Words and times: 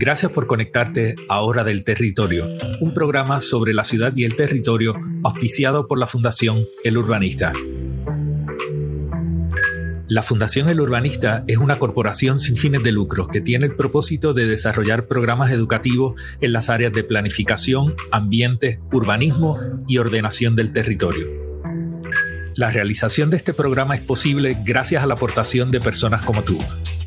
Gracias 0.00 0.30
por 0.30 0.46
conectarte 0.46 1.16
a 1.28 1.40
Hora 1.40 1.64
del 1.64 1.82
Territorio, 1.82 2.46
un 2.78 2.94
programa 2.94 3.40
sobre 3.40 3.74
la 3.74 3.82
ciudad 3.82 4.12
y 4.14 4.22
el 4.22 4.36
territorio 4.36 4.94
auspiciado 5.24 5.88
por 5.88 5.98
la 5.98 6.06
Fundación 6.06 6.62
El 6.84 6.98
Urbanista. 6.98 7.52
La 10.06 10.22
Fundación 10.22 10.68
El 10.68 10.80
Urbanista 10.80 11.42
es 11.48 11.56
una 11.56 11.80
corporación 11.80 12.38
sin 12.38 12.56
fines 12.56 12.84
de 12.84 12.92
lucro 12.92 13.26
que 13.26 13.40
tiene 13.40 13.66
el 13.66 13.74
propósito 13.74 14.34
de 14.34 14.46
desarrollar 14.46 15.08
programas 15.08 15.50
educativos 15.50 16.14
en 16.40 16.52
las 16.52 16.70
áreas 16.70 16.92
de 16.92 17.02
planificación, 17.02 17.96
ambiente, 18.12 18.78
urbanismo 18.92 19.58
y 19.88 19.98
ordenación 19.98 20.54
del 20.54 20.72
territorio. 20.72 21.26
La 22.54 22.70
realización 22.70 23.30
de 23.30 23.36
este 23.36 23.52
programa 23.52 23.96
es 23.96 24.02
posible 24.02 24.56
gracias 24.64 25.02
a 25.02 25.08
la 25.08 25.14
aportación 25.14 25.72
de 25.72 25.80
personas 25.80 26.22
como 26.22 26.42
tú 26.42 26.56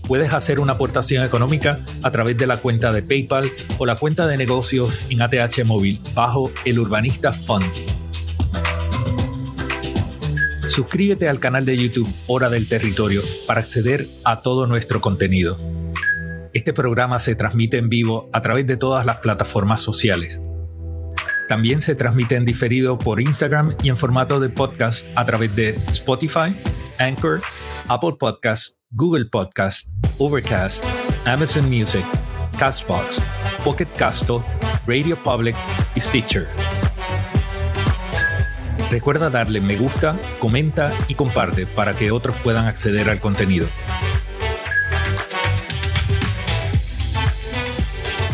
puedes 0.07 0.33
hacer 0.33 0.59
una 0.59 0.73
aportación 0.73 1.23
económica 1.23 1.79
a 2.03 2.11
través 2.11 2.37
de 2.37 2.47
la 2.47 2.57
cuenta 2.57 2.91
de 2.91 3.01
PayPal 3.01 3.49
o 3.77 3.85
la 3.85 3.95
cuenta 3.95 4.27
de 4.27 4.37
negocios 4.37 5.03
en 5.09 5.21
ATH 5.21 5.63
Móvil 5.65 5.99
bajo 6.13 6.51
el 6.65 6.79
Urbanista 6.79 7.33
Fund. 7.33 7.65
Suscríbete 10.67 11.27
al 11.27 11.39
canal 11.39 11.65
de 11.65 11.77
YouTube 11.77 12.13
Hora 12.27 12.49
del 12.49 12.69
Territorio 12.69 13.21
para 13.45 13.59
acceder 13.59 14.07
a 14.23 14.41
todo 14.41 14.67
nuestro 14.67 15.01
contenido. 15.01 15.57
Este 16.53 16.73
programa 16.73 17.19
se 17.19 17.35
transmite 17.35 17.77
en 17.77 17.89
vivo 17.89 18.29
a 18.31 18.41
través 18.41 18.67
de 18.67 18.77
todas 18.77 19.05
las 19.05 19.17
plataformas 19.17 19.81
sociales. 19.81 20.41
También 21.49 21.81
se 21.81 21.95
transmite 21.95 22.37
en 22.37 22.45
diferido 22.45 22.97
por 22.97 23.19
Instagram 23.19 23.75
y 23.83 23.89
en 23.89 23.97
formato 23.97 24.39
de 24.39 24.47
podcast 24.47 25.07
a 25.15 25.25
través 25.25 25.53
de 25.55 25.71
Spotify, 25.89 26.55
Anchor, 27.01 27.41
Apple 27.89 28.13
Podcasts, 28.19 28.79
Google 28.91 29.25
Podcasts 29.25 29.89
Overcast, 30.19 30.85
Amazon 31.25 31.67
Music, 31.67 32.05
Castbox, 32.59 33.19
Pocket 33.63 33.87
Casto, 33.97 34.45
Radio 34.85 35.15
Public 35.15 35.55
y 35.95 35.99
Stitcher. 35.99 36.47
Recuerda 38.91 39.31
darle 39.31 39.61
me 39.61 39.77
gusta, 39.77 40.19
comenta 40.39 40.91
y 41.07 41.15
comparte 41.15 41.65
para 41.65 41.95
que 41.95 42.11
otros 42.11 42.37
puedan 42.37 42.67
acceder 42.67 43.09
al 43.09 43.19
contenido. 43.19 43.65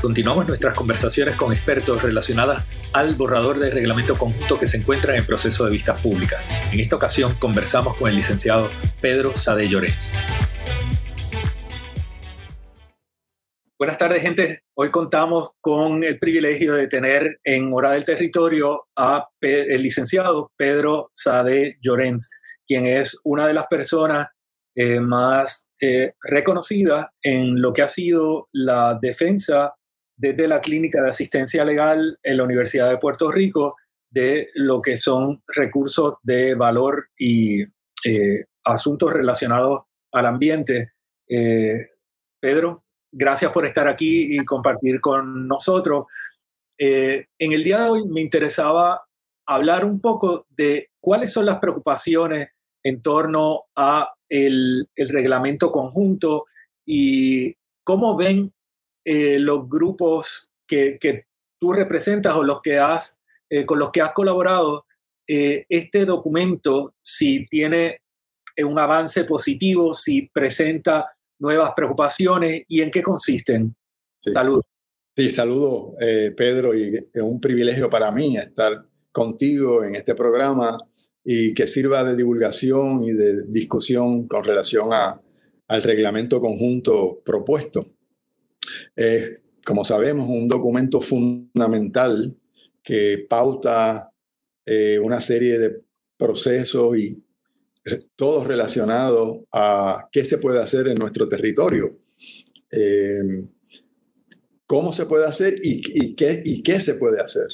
Continuamos 0.02 0.48
nuestras 0.48 0.76
conversaciones 0.76 1.36
con 1.36 1.52
expertos 1.52 2.04
relacionadas 2.04 2.66
al 2.94 3.16
borrador 3.16 3.58
de 3.58 3.72
reglamento 3.72 4.16
conjunto 4.16 4.60
que 4.60 4.68
se 4.68 4.78
encuentra 4.78 5.18
en 5.18 5.26
proceso 5.26 5.66
de 5.66 5.72
vistas 5.72 6.00
públicas. 6.00 6.40
En 6.72 6.80
esta 6.80 6.96
ocasión 6.96 7.34
conversamos 7.40 7.98
con 7.98 8.08
el 8.08 8.16
licenciado 8.16 8.70
Pedro 9.02 9.36
Sade 9.36 9.68
Llorens. 9.68 10.14
Buenas 13.80 13.98
tardes, 13.98 14.22
gente. 14.22 14.62
Hoy 14.76 14.92
contamos 14.92 15.50
con 15.62 16.04
el 16.04 16.20
privilegio 16.20 16.76
de 16.76 16.88
tener 16.88 17.40
en 17.44 17.74
Hora 17.74 17.92
del 17.92 18.06
Territorio 18.06 18.88
a 18.96 19.28
el 19.42 19.82
licenciado 19.82 20.52
Pedro 20.56 21.10
Sade 21.12 21.74
Llorens, 21.82 22.30
quien 22.68 22.86
es 22.86 23.20
una 23.24 23.48
de 23.48 23.54
las 23.56 23.66
personas 23.66 24.28
eh, 24.76 25.00
más 25.00 25.70
eh, 25.82 26.14
reconocidas 26.22 27.08
en 27.24 27.60
lo 27.60 27.74
que 27.74 27.82
ha 27.82 27.90
sido 27.90 28.48
la 28.52 28.98
defensa 29.02 29.74
desde 30.18 30.48
la 30.48 30.60
Clínica 30.60 31.02
de 31.02 31.10
Asistencia 31.10 31.64
Legal 31.64 32.20
en 32.22 32.38
la 32.38 32.44
Universidad 32.44 32.90
de 32.90 32.98
Puerto 32.98 33.32
Rico 33.32 33.76
de 34.10 34.50
lo 34.56 34.82
que 34.82 34.98
son 34.98 35.44
recursos 35.48 36.16
de 36.24 36.56
valor 36.56 37.10
y 37.18 37.62
eh, 37.62 38.46
asuntos 38.64 39.14
relacionados 39.14 39.84
al 40.12 40.26
ambiente. 40.26 40.94
Pedro, 42.40 42.84
gracias 43.12 43.52
por 43.52 43.66
estar 43.66 43.88
aquí 43.88 44.36
y 44.36 44.46
compartir 44.46 45.02
con 45.02 45.48
nosotros. 45.48 46.06
Eh, 46.78 47.26
en 47.40 47.52
el 47.52 47.64
día 47.64 47.82
de 47.82 47.90
hoy 47.90 48.08
me 48.08 48.22
interesaba 48.22 49.08
hablar 49.48 49.86
un 49.86 50.00
poco 50.00 50.46
de 50.50 50.90
cuáles 51.00 51.32
son 51.32 51.46
las 51.46 51.58
preocupaciones 51.58 52.50
en 52.84 53.02
torno 53.02 53.64
a 53.76 54.14
el, 54.30 54.88
reglamento 54.96 55.72
conjunto 55.72 56.44
y 56.86 57.56
cómo 57.84 58.16
ven 58.16 58.54
eh, 59.10 59.40
los 59.40 59.70
grupos 59.70 60.52
que, 60.68 60.98
tú 61.60 61.72
representas 61.72 62.36
o 62.36 62.44
los 62.44 62.62
que 62.62 62.78
has, 62.78 63.20
eh, 63.50 63.66
con 63.66 63.80
los 63.80 63.90
que 63.92 64.02
has 64.02 64.14
colaborado 64.14 64.86
este 65.30 66.06
documento, 66.06 66.94
si 67.04 67.46
tiene 67.48 68.00
un 68.60 68.80
avance 68.80 69.26
positivo, 69.26 69.94
si 69.94 70.30
presenta 70.30 71.18
nuevas 71.40 71.74
preocupaciones 71.76 72.64
y 72.68 72.82
en 72.82 72.92
qué 72.92 73.02
consisten. 73.02 73.76
Saludos. 74.22 74.64
Sí, 75.18 75.30
saludo 75.30 75.96
eh, 76.00 76.32
Pedro 76.36 76.76
y 76.76 76.96
es 76.96 77.22
un 77.22 77.42
privilegio 77.42 77.90
para 77.90 78.12
mí 78.12 78.38
estar 78.38 78.86
contigo 79.12 79.84
en 79.84 79.96
este 79.96 80.14
programa 80.14 80.78
y 81.24 81.54
que 81.54 81.66
sirva 81.66 82.04
de 82.04 82.16
divulgación 82.16 83.04
y 83.04 83.14
de 83.14 83.44
discusión 83.48 84.28
con 84.28 84.44
relación 84.44 84.94
a, 84.94 85.20
al 85.68 85.84
reglamento 85.84 86.40
conjunto 86.40 87.22
propuesto. 87.26 87.97
Es, 88.98 89.40
como 89.64 89.86
sabemos, 89.86 90.28
un 90.28 90.50
documento 90.50 91.00
fundamental 91.00 92.36
que 92.84 93.26
pauta 93.30 94.12
eh, 94.66 95.00
una 95.00 95.22
serie 95.22 95.58
de 95.58 95.82
procesos 96.18 96.98
y 96.98 97.24
todo 98.18 98.44
relacionado 98.44 99.48
a 99.54 100.10
qué 100.12 100.26
se 100.26 100.40
puede 100.40 100.62
hacer 100.62 100.90
en 100.90 100.96
nuestro 100.96 101.28
territorio. 101.30 101.98
Em, 102.70 103.48
cómo 104.66 104.92
se 104.92 105.06
puede 105.06 105.26
hacer 105.26 105.56
y, 105.64 106.14
qué, 106.16 106.42
y 106.44 106.62
qué 106.62 106.80
se 106.80 106.96
puede 106.96 107.22
hacer. 107.22 107.48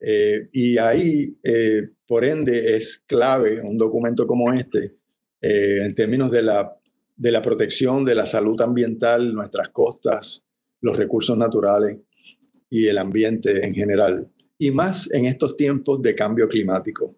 Eh, 0.00 0.48
y 0.52 0.78
ahí, 0.78 1.36
eh, 1.42 1.90
por 2.06 2.24
ende, 2.24 2.76
es 2.76 2.98
clave 2.98 3.60
un 3.60 3.76
documento 3.76 4.26
como 4.26 4.52
este 4.52 4.96
eh, 5.40 5.78
en 5.84 5.94
términos 5.94 6.30
de 6.30 6.42
la, 6.42 6.78
de 7.16 7.32
la 7.32 7.42
protección 7.42 8.04
de 8.04 8.14
la 8.14 8.26
salud 8.26 8.60
ambiental, 8.60 9.34
nuestras 9.34 9.70
costas, 9.70 10.45
los 10.80 10.96
recursos 10.96 11.36
naturales 11.36 11.98
y 12.70 12.86
el 12.86 12.98
ambiente 12.98 13.64
en 13.64 13.74
general. 13.74 14.30
Y 14.58 14.70
más 14.70 15.12
en 15.12 15.26
estos 15.26 15.56
tiempos 15.56 16.00
de 16.02 16.14
cambio 16.14 16.48
climático 16.48 17.16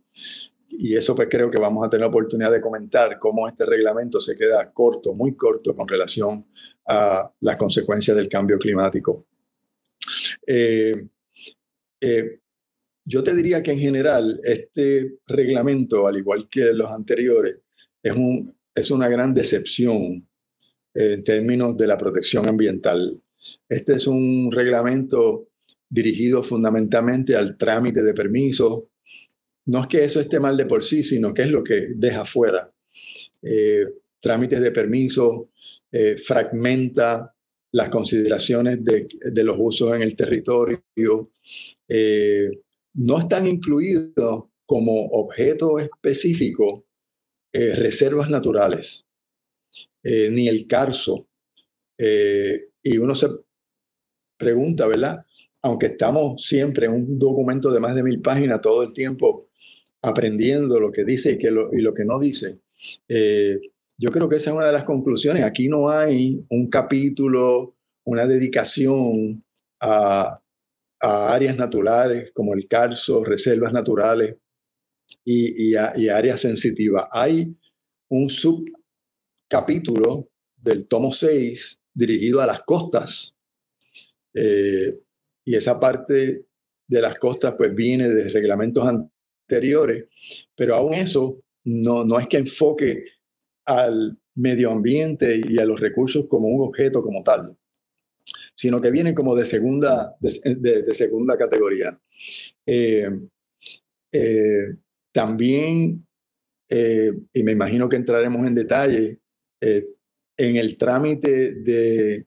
y 0.80 0.94
eso 0.94 1.14
pues 1.14 1.28
creo 1.28 1.50
que 1.50 1.58
vamos 1.58 1.84
a 1.84 1.90
tener 1.90 2.02
la 2.02 2.08
oportunidad 2.08 2.52
de 2.52 2.60
comentar 2.60 3.18
cómo 3.18 3.48
este 3.48 3.66
reglamento 3.66 4.20
se 4.20 4.36
queda 4.36 4.72
corto, 4.72 5.12
muy 5.12 5.34
corto 5.34 5.74
con 5.74 5.88
relación 5.88 6.46
a 6.86 7.32
las 7.40 7.56
consecuencias 7.56 8.16
del 8.16 8.28
cambio 8.28 8.58
climático. 8.58 9.26
Eh, 10.46 11.08
eh, 12.00 12.40
yo 13.04 13.22
te 13.24 13.34
diría 13.34 13.60
que 13.60 13.72
en 13.72 13.78
general 13.80 14.38
este 14.44 15.18
reglamento, 15.26 16.06
al 16.06 16.18
igual 16.18 16.48
que 16.48 16.72
los 16.72 16.90
anteriores, 16.90 17.58
es, 18.00 18.14
un, 18.14 18.56
es 18.72 18.90
una 18.92 19.08
gran 19.08 19.34
decepción 19.34 20.28
en 20.94 21.24
términos 21.24 21.76
de 21.76 21.86
la 21.88 21.98
protección 21.98 22.48
ambiental. 22.48 23.20
Este 23.68 23.94
es 23.94 24.06
un 24.06 24.50
reglamento 24.52 25.48
dirigido 25.88 26.42
fundamentalmente 26.42 27.36
al 27.36 27.56
trámite 27.56 28.02
de 28.02 28.14
permisos, 28.14 28.84
no 29.68 29.82
es 29.82 29.86
que 29.86 30.02
eso 30.02 30.18
esté 30.20 30.40
mal 30.40 30.56
de 30.56 30.64
por 30.64 30.82
sí, 30.82 31.02
sino 31.02 31.34
que 31.34 31.42
es 31.42 31.50
lo 31.50 31.62
que 31.62 31.88
deja 31.94 32.24
fuera. 32.24 32.72
Eh, 33.42 33.84
trámites 34.18 34.60
de 34.60 34.70
permiso, 34.70 35.50
eh, 35.92 36.16
fragmenta 36.16 37.34
las 37.72 37.90
consideraciones 37.90 38.78
de, 38.82 39.44
los 39.44 39.56
usos 39.58 39.94
en 39.94 40.00
el 40.00 40.16
territorio, 40.16 40.80
eh, 41.86 42.48
no 42.94 43.18
están 43.18 43.46
incluidos 43.46 44.44
como 44.64 45.06
objeto 45.08 45.78
específico 45.78 46.86
reservas 47.52 48.30
naturales, 48.30 49.04
ni 50.02 50.48
el 50.48 50.66
carso. 50.66 51.26
Y 52.82 52.98
uno 52.98 53.14
se 53.14 53.28
pregunta, 54.36 54.86
¿verdad? 54.86 55.24
Aunque 55.62 55.86
estamos 55.86 56.42
siempre 56.44 56.86
en 56.86 56.92
un 56.92 57.18
documento 57.18 57.70
de 57.70 57.80
más 57.80 57.94
de 57.94 58.02
mil 58.02 58.20
páginas 58.20 58.60
todo 58.60 58.82
el 58.82 58.92
tiempo 58.92 59.48
aprendiendo 60.02 60.78
lo 60.78 60.92
que 60.92 61.04
dice 61.04 61.32
y, 61.32 61.38
que 61.38 61.50
lo, 61.50 61.74
y 61.74 61.80
lo 61.80 61.92
que 61.92 62.04
no 62.04 62.18
dice. 62.18 62.60
Eh, 63.08 63.58
yo 63.98 64.10
creo 64.10 64.28
que 64.28 64.36
esa 64.36 64.50
es 64.50 64.56
una 64.56 64.66
de 64.66 64.72
las 64.72 64.84
conclusiones. 64.84 65.42
Aquí 65.42 65.68
no 65.68 65.88
hay 65.88 66.44
un 66.50 66.68
capítulo, 66.68 67.74
una 68.04 68.26
dedicación 68.26 69.44
a, 69.80 70.40
áreas 71.00 71.56
naturales 71.56 72.32
como 72.32 72.54
el 72.54 72.66
Carso, 72.66 73.22
reservas 73.24 73.72
naturales 73.72 74.36
y, 75.24 75.72
y, 75.72 76.08
áreas 76.08 76.40
sensitivas. 76.40 77.06
Hay 77.12 77.56
un 78.08 78.28
subcapítulo 78.30 80.28
del 80.56 80.88
tomo 80.88 81.12
6 81.12 81.77
dirigido 81.98 82.40
a 82.40 82.46
las 82.46 82.62
costas. 82.62 83.34
Eh, 84.32 85.00
y 85.44 85.54
esa 85.56 85.80
parte 85.80 86.44
de 86.86 87.02
las 87.02 87.18
costas 87.18 87.54
pues 87.56 87.74
viene 87.74 88.08
de 88.08 88.28
reglamentos 88.28 88.88
pero 90.54 90.76
aún 90.76 90.92
eso 90.92 91.42
no, 91.64 92.04
no 92.04 92.20
es 92.20 92.28
que 92.28 92.36
enfoque 92.36 93.04
al 93.64 94.18
medio 94.34 94.70
ambiente 94.70 95.40
y 95.42 95.58
a 95.58 95.64
los 95.64 95.80
recursos 95.80 96.26
como 96.28 96.48
un 96.48 96.68
objeto 96.68 97.02
como 97.02 97.22
tal, 97.22 97.56
sino 98.54 98.80
que 98.80 98.90
vienen 98.90 99.14
como 99.14 99.34
de 99.34 99.46
segunda, 99.46 100.14
de, 100.20 100.94
segunda 100.94 101.38
categoría. 101.38 101.98
Eh, 102.66 103.08
eh, 104.12 104.76
también, 105.12 106.06
y 106.70 107.42
me 107.42 107.52
imagino 107.52 107.88
que 107.88 107.96
entraremos 107.96 108.46
en 108.46 108.54
detalle, 108.54 109.20
en 110.38 110.56
el 110.56 110.78
trámite 110.78 111.54
de 111.54 112.26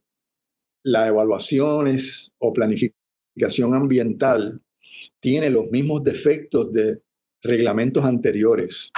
las 0.84 1.08
evaluaciones 1.08 2.32
o 2.38 2.54
planificación 2.54 3.74
ambiental, 3.74 4.62
tiene 5.20 5.50
los 5.50 5.72
mismos 5.72 6.04
defectos 6.04 6.72
de 6.72 7.02
reglamentos 7.42 8.04
anteriores. 8.04 8.92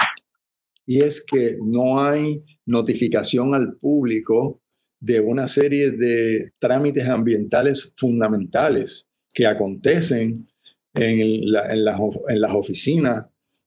Y 0.86 1.00
es 1.00 1.24
que 1.24 1.56
no 1.62 2.00
hay 2.00 2.44
notificación 2.66 3.54
al 3.54 3.76
público 3.76 4.60
de 5.00 5.20
una 5.20 5.48
serie 5.48 5.92
de 5.92 6.52
trámites 6.58 7.06
ambientales 7.06 7.94
fundamentales 7.96 9.06
que 9.32 9.46
acontecen 9.46 10.48
en, 10.94 11.52
las, 11.52 12.54
oficinas 12.54 13.26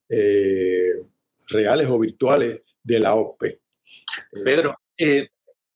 eh, 0.10 0.94
reales 1.50 1.88
o 1.90 2.00
virtuales 2.00 2.62
de 2.84 3.00
la 3.00 3.16
OPE. 3.16 3.60
Pedro, 4.44 4.76
eh, 4.98 5.28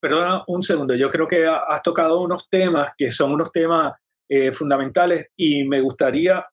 perdona 0.01 0.44
un 0.48 0.62
segundo, 0.62 0.95
yo 0.95 1.09
creo 1.09 1.27
que 1.27 1.45
has 1.45 1.81
tocado 1.83 2.21
unos 2.21 2.50
temas 2.50 2.92
que 2.98 3.12
son 3.12 3.31
unos 3.31 3.51
temas 3.51 3.94
eh, 4.27 4.51
fundamentales 4.51 5.27
y 5.38 5.63
me 5.65 5.80
gustaría 5.80 6.44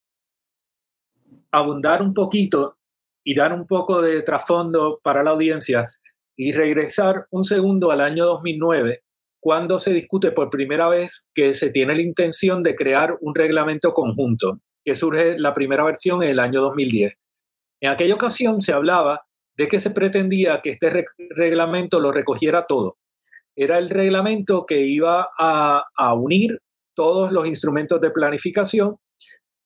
abundar 1.51 2.03
un 2.03 2.13
poquito 2.13 2.77
y 3.25 3.35
dar 3.35 3.53
un 3.53 3.67
poco 3.67 4.03
de 4.03 4.23
trasfondo 4.23 5.01
para 5.03 5.23
la 5.23 5.31
audiencia 5.31 5.87
y 6.37 6.53
regresar 6.53 7.27
un 7.31 7.43
segundo 7.43 7.91
al 7.91 8.01
año 8.01 8.27
2009, 8.27 9.03
cuando 9.41 9.79
se 9.79 9.93
discute 9.93 10.31
por 10.31 10.51
primera 10.51 10.89
vez 10.89 11.29
que 11.35 11.55
se 11.55 11.71
tiene 11.71 11.95
la 11.95 12.03
intención 12.03 12.63
de 12.63 12.77
crear 12.77 13.17
un 13.21 13.35
reglamento 13.35 13.93
conjunto, 13.93 14.61
que 14.85 14.95
surge 14.95 15.39
la 15.39 15.55
primera 15.55 15.85
versión 15.85 16.23
en 16.23 16.31
el 16.31 16.41
año 16.41 16.61
2010. 16.61 17.15
En 17.81 17.91
aquella 17.91 18.15
ocasión 18.15 18.61
se 18.61 18.73
hablaba 18.73 19.23
de 19.57 19.69
que 19.69 19.81
se 19.81 19.91
pretendía 19.91 20.61
que 20.63 20.71
este 20.71 21.05
reglamento 21.31 21.99
lo 21.99 22.13
recogiera 22.13 22.67
todo. 22.67 22.97
Era 23.61 23.79
el 23.79 23.91
reglamento 23.91 24.65
que 24.65 24.83
iba 24.83 25.31
a, 25.37 26.15
unir 26.15 26.61
todos 26.95 27.33
los 27.33 27.45
instrumentos 27.45 28.01
de 28.01 28.13
planificación 28.13 28.99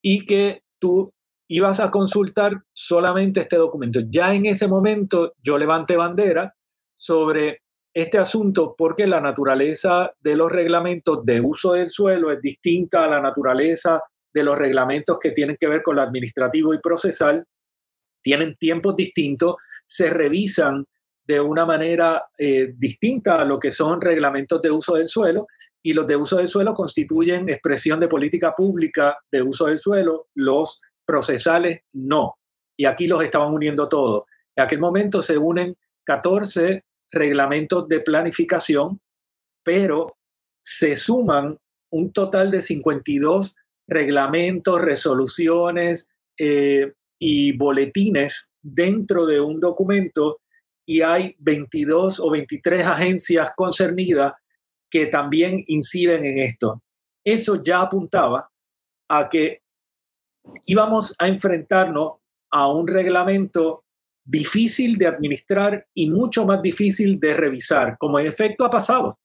y 0.00 0.24
que 0.24 0.62
tú 0.80 1.12
ibas 1.46 1.78
a 1.78 1.90
consultar 1.90 2.62
solamente 2.72 3.40
este 3.40 3.56
documento. 3.56 4.00
Ya 4.08 4.34
en 4.34 4.46
ese 4.46 4.66
momento 4.66 5.34
yo 5.42 5.58
levanté 5.58 5.96
bandera 5.96 6.54
sobre 6.96 7.60
este 7.92 8.16
asunto 8.16 8.74
porque 8.78 9.06
la 9.06 9.20
naturaleza 9.20 10.10
de 10.20 10.36
los 10.36 10.50
reglamentos 10.50 11.22
de 11.26 11.42
uso 11.42 11.74
del 11.74 11.90
suelo 11.90 12.32
es 12.32 12.40
distinta 12.40 13.04
a 13.04 13.10
la 13.10 13.20
naturaleza 13.20 14.00
de 14.32 14.42
los 14.42 14.56
reglamentos 14.56 15.18
que 15.20 15.32
tienen 15.32 15.58
que 15.60 15.68
ver 15.68 15.82
con 15.82 15.96
lo 15.96 16.02
administrativo 16.02 16.72
y 16.72 16.78
procesal, 16.78 17.44
tienen 18.22 18.56
tiempos 18.56 18.96
distintos, 18.96 19.56
se 19.84 20.08
revisan 20.08 20.86
de 21.26 21.40
una 21.40 21.64
manera 21.64 22.30
eh, 22.36 22.74
distinta 22.76 23.40
a 23.40 23.44
lo 23.44 23.58
que 23.58 23.70
son 23.70 24.00
reglamentos 24.00 24.60
de 24.60 24.70
uso 24.70 24.94
del 24.94 25.06
suelo 25.06 25.46
y 25.82 25.92
los 25.92 26.06
de 26.06 26.16
uso 26.16 26.36
del 26.36 26.48
suelo 26.48 26.74
constituyen 26.74 27.48
expresión 27.48 28.00
de 28.00 28.08
política 28.08 28.54
pública 28.54 29.18
de 29.30 29.42
uso 29.42 29.66
del 29.66 29.78
suelo, 29.78 30.28
los 30.34 30.82
procesales 31.04 31.80
no. 31.92 32.36
Y 32.76 32.86
aquí 32.86 33.06
los 33.06 33.22
estaban 33.22 33.52
uniendo 33.52 33.88
todos. 33.88 34.24
En 34.56 34.64
aquel 34.64 34.80
momento 34.80 35.22
se 35.22 35.38
unen 35.38 35.76
14 36.04 36.84
reglamentos 37.12 37.88
de 37.88 38.00
planificación, 38.00 39.00
pero 39.62 40.16
se 40.60 40.96
suman 40.96 41.58
un 41.90 42.12
total 42.12 42.50
de 42.50 42.62
52 42.62 43.56
reglamentos, 43.86 44.80
resoluciones 44.80 46.08
eh, 46.38 46.92
y 47.18 47.56
boletines 47.56 48.50
dentro 48.62 49.26
de 49.26 49.40
un 49.40 49.60
documento 49.60 50.40
y 50.92 51.00
hay 51.00 51.34
22 51.38 52.20
o 52.20 52.30
23 52.30 52.84
agencias 52.84 53.48
concernidas 53.56 54.34
que 54.90 55.06
también 55.06 55.64
inciden 55.68 56.26
en 56.26 56.36
esto. 56.36 56.82
Eso 57.24 57.62
ya 57.62 57.80
apuntaba 57.80 58.50
a 59.08 59.28
que 59.30 59.62
íbamos 60.66 61.16
a 61.18 61.28
enfrentarnos 61.28 62.18
a 62.50 62.68
un 62.68 62.86
reglamento 62.86 63.84
difícil 64.22 64.98
de 64.98 65.06
administrar 65.06 65.86
y 65.94 66.10
mucho 66.10 66.44
más 66.44 66.60
difícil 66.60 67.18
de 67.18 67.32
revisar, 67.32 67.96
como 67.96 68.20
en 68.20 68.26
efecto 68.26 68.66
ha 68.66 68.70
pasado. 68.70 69.18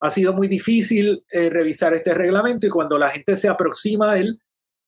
Ha 0.00 0.10
sido 0.10 0.34
muy 0.34 0.46
difícil 0.46 1.24
eh, 1.30 1.48
revisar 1.48 1.94
este 1.94 2.12
reglamento 2.12 2.66
y 2.66 2.70
cuando 2.70 2.98
la 2.98 3.08
gente 3.08 3.34
se 3.34 3.48
aproxima 3.48 4.12
a 4.12 4.18
él, 4.18 4.38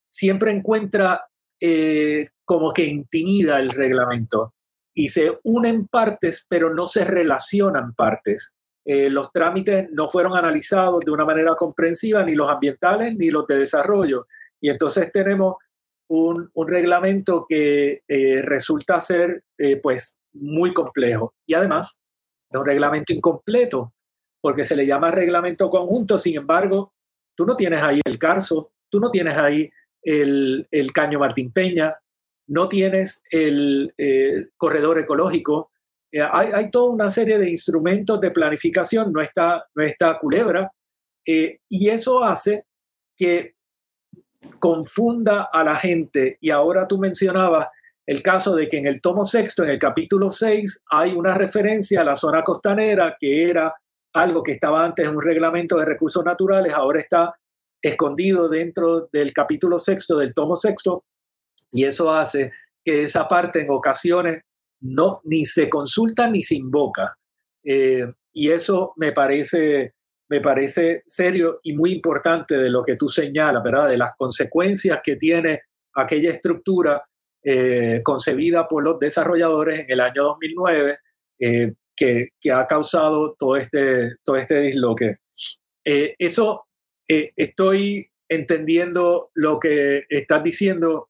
siempre 0.06 0.50
encuentra 0.50 1.30
eh, 1.58 2.28
como 2.44 2.74
que 2.74 2.84
intimida 2.84 3.58
el 3.58 3.70
reglamento 3.70 4.52
y 5.00 5.08
se 5.08 5.38
unen 5.44 5.88
partes, 5.88 6.44
pero 6.46 6.74
no 6.74 6.86
se 6.86 7.06
relacionan 7.06 7.94
partes. 7.94 8.52
Eh, 8.84 9.08
los 9.08 9.32
trámites 9.32 9.88
no 9.92 10.08
fueron 10.08 10.36
analizados 10.36 11.02
de 11.06 11.10
una 11.10 11.24
manera 11.24 11.54
comprensiva, 11.54 12.22
ni 12.22 12.34
los 12.34 12.50
ambientales 12.50 13.16
ni 13.16 13.30
los 13.30 13.46
de 13.46 13.60
desarrollo. 13.60 14.26
Y 14.60 14.68
entonces 14.68 15.10
tenemos 15.10 15.54
un, 16.10 16.50
reglamento 16.66 17.46
que 17.48 18.02
eh, 18.06 18.42
resulta 18.42 19.00
ser 19.00 19.42
eh, 19.56 19.76
pues 19.78 20.18
muy 20.34 20.74
complejo. 20.74 21.32
Y 21.46 21.54
además, 21.54 22.02
es 22.50 22.60
un 22.60 22.66
reglamento 22.66 23.14
incompleto, 23.14 23.94
porque 24.42 24.64
se 24.64 24.76
le 24.76 24.86
llama 24.86 25.10
reglamento 25.10 25.70
conjunto, 25.70 26.18
sin 26.18 26.36
embargo, 26.36 26.92
tú 27.34 27.46
no 27.46 27.56
tienes 27.56 27.80
ahí 27.80 28.02
el 28.04 28.18
Carso, 28.18 28.72
tú 28.90 29.00
no 29.00 29.10
tienes 29.10 29.38
ahí 29.38 29.70
el, 30.02 30.68
Caño 30.92 31.20
Martín 31.20 31.52
Peña, 31.52 31.96
no 32.50 32.68
tienes 32.68 33.22
el 33.30 33.94
corredor 34.56 34.98
ecológico, 34.98 35.70
eh, 36.12 36.20
hay, 36.20 36.48
hay, 36.52 36.70
toda 36.70 36.90
una 36.90 37.08
serie 37.08 37.38
de 37.38 37.48
instrumentos 37.48 38.20
de 38.20 38.32
planificación, 38.32 39.12
no 39.12 39.20
está, 39.20 39.64
no 39.74 39.82
está 39.82 40.18
culebra, 40.18 40.70
y 41.24 41.88
eso 41.88 42.24
hace 42.24 42.64
que 43.16 43.54
confunda 44.58 45.48
a 45.52 45.62
la 45.62 45.76
gente. 45.76 46.38
Y 46.40 46.50
ahora 46.50 46.88
tú 46.88 46.98
mencionabas 46.98 47.68
el 48.06 48.22
caso 48.22 48.56
de 48.56 48.66
que 48.68 48.78
en 48.78 48.86
el 48.86 49.00
tomo 49.00 49.22
sexto, 49.22 49.62
en 49.62 49.70
el 49.70 49.78
capítulo 49.78 50.30
6, 50.30 50.84
hay 50.90 51.12
una 51.12 51.34
referencia 51.34 52.00
a 52.00 52.04
la 52.04 52.14
zona 52.14 52.42
costanera, 52.42 53.16
que 53.20 53.48
era 53.48 53.72
algo 54.14 54.42
que 54.42 54.52
estaba 54.52 54.84
antes 54.84 55.06
en 55.06 55.14
un 55.14 55.22
reglamento 55.22 55.76
de 55.76 55.84
recursos 55.84 56.24
naturales, 56.24 56.72
ahora 56.72 56.98
está 56.98 57.34
escondido 57.80 58.48
dentro 58.48 59.08
del 59.12 59.32
capítulo 59.32 59.78
sexto 59.78 60.18
del 60.18 60.34
tomo 60.34 60.56
sexto, 60.56 61.04
y 61.70 61.84
eso 61.84 62.12
hace 62.12 62.52
que 62.84 63.04
esa 63.04 63.28
parte 63.28 63.62
en 63.62 63.70
ocasiones 63.70 64.42
no 64.80 65.20
ni 65.24 65.44
se 65.44 65.68
consulta 65.68 66.28
ni 66.28 66.42
se 66.42 66.56
invoca. 66.56 67.16
Eh, 67.62 68.06
y 68.32 68.50
eso 68.50 68.92
me 68.96 69.12
parece 69.12 69.94
me 70.28 70.40
parece 70.40 71.02
serio 71.06 71.58
y 71.64 71.72
muy 71.72 71.92
importante 71.92 72.56
de 72.56 72.70
lo 72.70 72.84
que 72.84 72.94
tú 72.94 73.08
señalas, 73.08 73.64
¿verdad? 73.64 73.88
De 73.88 73.98
las 73.98 74.12
consecuencias 74.16 75.00
que 75.02 75.16
tiene 75.16 75.62
aquella 75.92 76.30
estructura 76.30 77.04
eh, 77.42 78.00
concebida 78.04 78.68
por 78.68 78.84
los 78.84 79.00
desarrolladores 79.00 79.80
en 79.80 79.90
el 79.90 80.00
año 80.00 80.22
2009, 80.22 80.98
eh, 81.40 81.72
que, 81.96 82.28
que, 82.40 82.52
ha 82.52 82.64
causado 82.68 83.34
todo 83.36 83.56
este, 83.56 84.18
todo 84.22 84.36
este 84.36 84.60
disloque. 84.60 85.16
Eso 85.84 86.66
estoy 87.08 88.08
entendiendo 88.28 89.30
lo 89.34 89.58
que 89.58 90.04
estás 90.08 90.42
diciendo. 90.44 91.09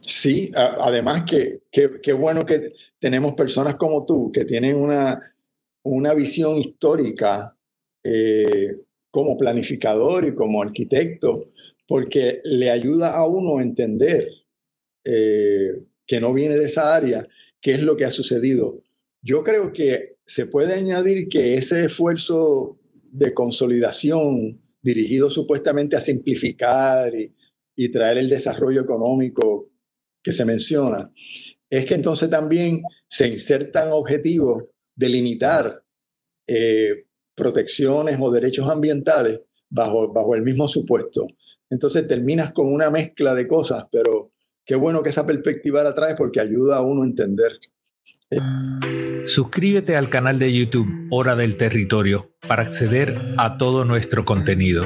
Sí, 0.00 0.50
además 0.54 1.24
que 1.24 1.62
qué 1.70 2.12
bueno 2.12 2.44
que 2.46 2.72
tenemos 2.98 3.34
personas 3.34 3.76
como 3.76 4.04
tú 4.04 4.30
que 4.32 4.44
tienen 4.44 4.76
una, 4.76 5.34
una 5.82 6.14
visión 6.14 6.58
histórica 6.58 7.56
eh, 8.02 8.76
como 9.10 9.36
planificador 9.36 10.24
y 10.24 10.34
como 10.34 10.62
arquitecto, 10.62 11.52
porque 11.86 12.40
le 12.44 12.70
ayuda 12.70 13.16
a 13.16 13.26
uno 13.26 13.58
a 13.58 13.62
entender 13.62 14.28
eh, 15.04 15.84
que 16.06 16.20
no 16.20 16.32
viene 16.32 16.56
de 16.56 16.66
esa 16.66 16.94
área, 16.94 17.26
qué 17.60 17.72
es 17.72 17.82
lo 17.82 17.96
que 17.96 18.04
ha 18.04 18.10
sucedido. 18.10 18.82
Yo 19.22 19.42
creo 19.42 19.72
que 19.72 20.16
se 20.24 20.46
puede 20.46 20.74
añadir 20.74 21.28
que 21.28 21.54
ese 21.54 21.84
esfuerzo 21.84 22.78
de 23.10 23.32
consolidación 23.32 24.60
dirigido 24.82 25.30
supuestamente 25.30 25.96
a 25.96 26.00
simplificar 26.00 27.14
y, 27.14 27.34
y 27.74 27.90
traer 27.90 28.18
el 28.18 28.28
desarrollo 28.28 28.82
económico 28.82 29.70
que 30.26 30.32
se 30.32 30.44
menciona, 30.44 31.08
es 31.70 31.86
que 31.86 31.94
entonces 31.94 32.28
también 32.28 32.82
se 33.06 33.28
insertan 33.28 33.92
objetivos 33.92 34.64
de 34.96 35.08
limitar 35.08 35.84
eh, 36.48 37.04
protecciones 37.32 38.18
o 38.20 38.32
derechos 38.32 38.68
ambientales 38.68 39.38
bajo, 39.70 40.12
bajo 40.12 40.34
el 40.34 40.42
mismo 40.42 40.66
supuesto. 40.66 41.28
Entonces 41.70 42.08
terminas 42.08 42.50
con 42.50 42.66
una 42.66 42.90
mezcla 42.90 43.36
de 43.36 43.46
cosas, 43.46 43.84
pero 43.92 44.32
qué 44.64 44.74
bueno 44.74 45.00
que 45.00 45.10
esa 45.10 45.24
perspectiva 45.24 45.84
la 45.84 45.94
traes 45.94 46.16
porque 46.16 46.40
ayuda 46.40 46.78
a 46.78 46.82
uno 46.82 47.04
a 47.04 47.06
entender. 47.06 47.52
Suscríbete 49.26 49.94
al 49.94 50.08
canal 50.08 50.40
de 50.40 50.52
YouTube 50.52 50.88
Hora 51.12 51.36
del 51.36 51.56
Territorio 51.56 52.32
para 52.48 52.64
acceder 52.64 53.16
a 53.38 53.58
todo 53.58 53.84
nuestro 53.84 54.24
contenido. 54.24 54.84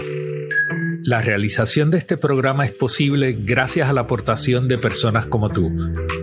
La 1.04 1.22
realización 1.22 1.90
de 1.90 1.98
este 1.98 2.18
programa 2.18 2.66
es 2.66 2.72
posible 2.72 3.34
gracias 3.38 3.88
a 3.88 3.92
la 3.92 4.02
aportación 4.02 4.68
de 4.68 4.76
personas 4.76 5.26
como 5.26 5.50
tú. 5.50 5.70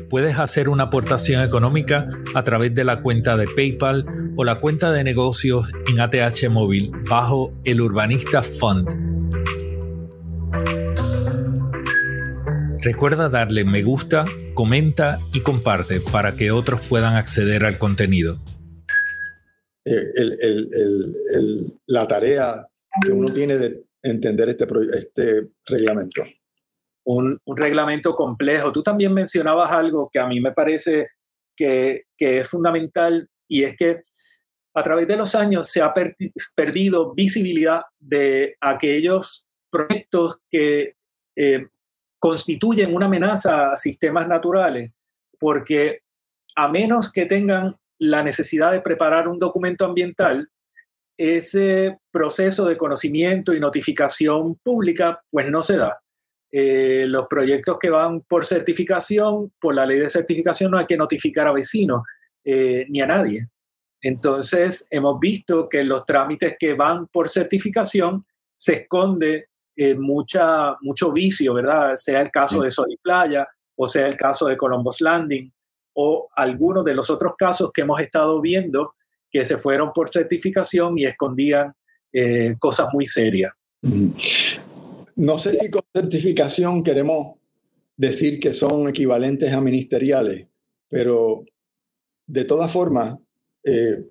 Puedes 0.09 0.37
hacer 0.37 0.69
una 0.69 0.83
aportación 0.83 1.41
económica 1.41 2.07
a 2.35 2.43
través 2.43 2.75
de 2.75 2.83
la 2.83 3.01
cuenta 3.01 3.37
de 3.37 3.47
PayPal 3.47 4.05
o 4.35 4.43
la 4.43 4.59
cuenta 4.59 4.91
de 4.91 5.03
negocios 5.03 5.67
en 5.89 5.99
ATH 5.99 6.49
Móvil 6.49 6.91
bajo 7.09 7.53
el 7.63 7.81
Urbanista 7.81 8.43
Fund. 8.43 8.87
Recuerda 12.81 13.29
darle 13.29 13.65
me 13.65 13.81
gusta, 13.81 14.25
comenta 14.53 15.17
y 15.33 15.39
comparte 15.39 15.99
para 16.11 16.35
que 16.35 16.51
otros 16.51 16.81
puedan 16.81 17.15
acceder 17.15 17.65
al 17.65 17.79
contenido. 17.79 18.37
Eh, 19.85 20.03
la 21.87 22.07
tarea 22.07 22.67
que 23.01 23.11
uno 23.11 23.31
tiene 23.33 23.57
de 23.57 23.86
entender 24.09 24.49
este, 24.49 24.67
este 24.93 25.47
reglamento. 25.65 26.23
Un, 27.05 27.39
reglamento 27.45 28.13
complejo. 28.13 28.71
Tú 28.71 28.83
también 28.83 29.13
mencionabas 29.13 29.71
algo 29.71 30.09
que 30.11 30.19
a 30.19 30.27
mí 30.27 30.41
me 30.41 30.51
parece 30.51 31.09
que, 31.55 32.03
es 32.17 32.49
fundamental 32.49 33.29
y 33.47 33.63
es 33.63 33.75
que 33.77 34.01
a 34.73 34.83
través 34.83 35.07
de 35.07 35.17
los 35.17 35.33
años 35.33 35.67
se 35.67 35.81
ha 35.81 35.93
perdido 36.55 37.13
visibilidad 37.13 37.79
de 37.99 38.55
aquellos 38.61 39.45
proyectos 39.69 40.37
que 40.51 40.95
eh, 41.35 41.67
constituyen 42.19 42.93
una 42.93 43.07
amenaza 43.07 43.71
a 43.71 43.77
sistemas 43.77 44.27
naturales, 44.27 44.91
porque 45.39 46.01
a 46.55 46.67
menos 46.67 47.11
que 47.11 47.25
tengan 47.25 47.77
la 47.99 48.23
necesidad 48.23 48.71
de 48.71 48.81
preparar 48.81 49.27
un 49.27 49.39
documento 49.39 49.85
ambiental, 49.85 50.49
ese 51.17 51.97
proceso 52.11 52.65
de 52.65 52.77
conocimiento 52.77 53.53
y 53.53 53.59
notificación 53.59 54.55
pública 54.55 55.21
pues 55.29 55.49
no 55.49 55.61
se 55.61 55.77
da. 55.77 55.99
Eh, 56.51 57.05
los 57.07 57.27
proyectos 57.27 57.77
que 57.79 57.89
van 57.89 58.21
por 58.21 58.45
certificación, 58.45 59.51
por 59.59 59.75
la 59.75 59.85
ley 59.85 59.99
de 59.99 60.09
certificación 60.09 60.71
no 60.71 60.77
hay 60.77 60.85
que 60.85 60.95
notificar 60.95 61.47
a 61.47 61.51
vecinos 61.51 62.03
eh, 62.43 62.85
ni 62.89 63.01
a 63.01 63.07
nadie. 63.07 63.47
Entonces 64.01 64.87
hemos 64.89 65.19
visto 65.19 65.67
que 65.67 65.83
los 65.83 66.05
trámites 66.05 66.55
que 66.57 66.73
van 66.73 67.07
por 67.07 67.27
certificación 67.29 68.25
se 68.55 68.73
esconde 68.73 69.49
eh, 69.75 69.95
mucha, 69.95 70.75
mucho 70.81 71.11
vicio, 71.11 71.53
¿verdad? 71.53 71.95
Sea 71.95 72.21
el 72.21 72.31
caso 72.31 72.61
de 72.61 72.69
Sol 72.69 72.91
y 72.91 72.97
Playa 72.97 73.47
o 73.77 73.87
sea 73.87 74.07
el 74.07 74.17
caso 74.17 74.47
de 74.47 74.57
Columbus 74.57 75.01
Landing 75.01 75.51
o 75.93 76.29
algunos 76.35 76.83
de 76.83 76.95
los 76.95 77.09
otros 77.09 77.33
casos 77.37 77.71
que 77.71 77.81
hemos 77.81 77.99
estado 78.01 78.41
viendo 78.41 78.95
que 79.31 79.45
se 79.45 79.57
fueron 79.57 79.91
por 79.93 80.09
certificación 80.09 80.97
y 80.97 81.05
escondían 81.05 81.73
eh, 82.13 82.55
cosas 82.59 82.87
muy 82.93 83.05
serias. 83.05 83.53
No 85.15 85.37
sé 85.37 85.53
si 85.55 85.69
con 85.69 85.83
certificación 85.93 86.83
queremos 86.83 87.37
decir 87.95 88.39
que 88.39 88.53
son 88.53 88.87
equivalentes 88.87 89.51
a 89.51 89.61
ministeriales, 89.61 90.47
pero 90.89 91.43
de 92.25 92.45
todas 92.45 92.71
formas... 92.71 93.17
Eh, 93.63 94.03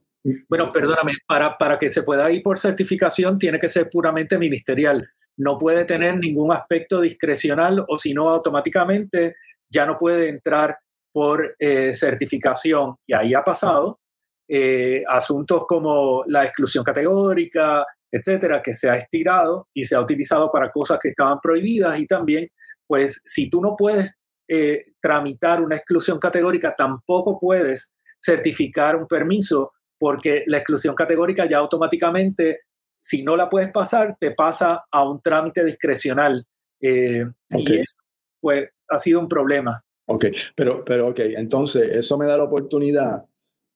bueno, 0.48 0.72
perdóname, 0.72 1.12
para, 1.26 1.56
para 1.56 1.78
que 1.78 1.88
se 1.88 2.02
pueda 2.02 2.30
ir 2.32 2.42
por 2.42 2.58
certificación 2.58 3.38
tiene 3.38 3.60
que 3.60 3.68
ser 3.68 3.88
puramente 3.88 4.38
ministerial 4.38 5.08
no 5.36 5.58
puede 5.58 5.84
tener 5.84 6.16
ningún 6.16 6.52
aspecto 6.52 7.00
discrecional 7.00 7.84
o 7.88 7.98
si 7.98 8.14
no 8.14 8.28
automáticamente 8.28 9.34
ya 9.68 9.84
no 9.84 9.98
puede 9.98 10.28
entrar 10.28 10.78
por 11.12 11.56
eh, 11.58 11.94
certificación. 11.94 12.96
Y 13.06 13.14
ahí 13.14 13.34
ha 13.34 13.42
pasado 13.42 14.00
eh, 14.48 15.02
asuntos 15.08 15.64
como 15.66 16.22
la 16.26 16.44
exclusión 16.44 16.84
categórica, 16.84 17.84
etcétera, 18.10 18.62
que 18.62 18.74
se 18.74 18.88
ha 18.88 18.96
estirado 18.96 19.68
y 19.74 19.84
se 19.84 19.96
ha 19.96 20.00
utilizado 20.00 20.50
para 20.50 20.70
cosas 20.70 20.98
que 21.00 21.08
estaban 21.08 21.40
prohibidas 21.40 21.98
y 21.98 22.06
también, 22.06 22.48
pues, 22.86 23.20
si 23.24 23.50
tú 23.50 23.60
no 23.60 23.74
puedes 23.76 24.18
eh, 24.48 24.84
tramitar 25.00 25.60
una 25.62 25.76
exclusión 25.76 26.18
categórica, 26.18 26.74
tampoco 26.76 27.38
puedes 27.38 27.94
certificar 28.24 28.96
un 28.96 29.06
permiso 29.06 29.72
porque 29.98 30.44
la 30.46 30.58
exclusión 30.58 30.94
categórica 30.94 31.46
ya 31.46 31.58
automáticamente 31.58 32.60
si 33.06 33.22
no 33.22 33.36
la 33.36 33.48
puedes 33.48 33.70
pasar, 33.70 34.16
te 34.18 34.32
pasa 34.32 34.82
a 34.90 35.08
un 35.08 35.22
trámite 35.22 35.64
discrecional. 35.64 36.44
Eh, 36.80 37.24
y 37.50 37.72
eso 37.74 37.96
pues, 38.40 38.68
ha 38.88 38.98
sido 38.98 39.20
un 39.20 39.28
problema. 39.28 39.80
Ok, 40.08 40.26
pero, 40.56 40.84
pero 40.84 41.08
ok, 41.08 41.20
entonces 41.36 41.88
eso 41.90 42.18
me 42.18 42.26
da 42.26 42.36
la 42.36 42.44
oportunidad 42.44 43.24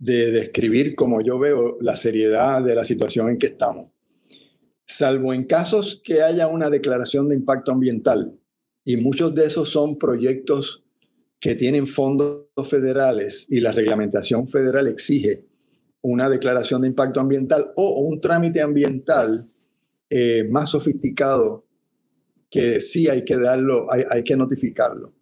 de 0.01 0.33
describir 0.33 0.97
como 0.97 1.21
yo 1.21 1.39
veo 1.39 1.79
la 1.81 1.95
seriedad 1.95 2.63
de 2.65 2.75
la 2.75 2.85
situación 2.85 3.29
en 3.29 3.39
que 3.39 3.47
estamos. 3.47 3.93
Salvo 4.85 5.33
en 5.33 5.45
casos 5.45 6.01
que 6.03 6.23
haya 6.23 6.49
una 6.49 6.69
declaración 6.69 7.29
de 7.29 7.37
impacto 7.37 7.71
ambiental, 7.71 8.37
y 8.85 8.97
muchos 8.97 9.35
de 9.35 9.47
esos 9.47 9.69
son 9.69 9.99
proyectos 9.99 10.83
que 11.39 11.55
tienen 11.55 11.87
fondos 11.87 12.47
federales 12.65 13.47
y 13.49 13.61
la 13.61 13.73
reglamentación 13.73 14.49
federal 14.49 14.89
exige 14.89 15.47
una 16.03 16.29
declaración 16.29 16.83
de 16.83 16.89
impacto 16.89 17.21
ambiental 17.21 17.73
o 17.77 18.01
un 18.01 18.21
trámite 18.21 18.61
ambiental 18.61 19.49
eh, 20.09 20.45
más 20.51 20.71
sofisticado 20.71 21.67
que 22.51 22.81
sí 22.81 23.09
hay 23.09 23.25
que 23.25 23.37
darlo, 23.37 23.87
hay, 23.91 24.25
que 24.25 24.37
notificarlo. 24.37 25.15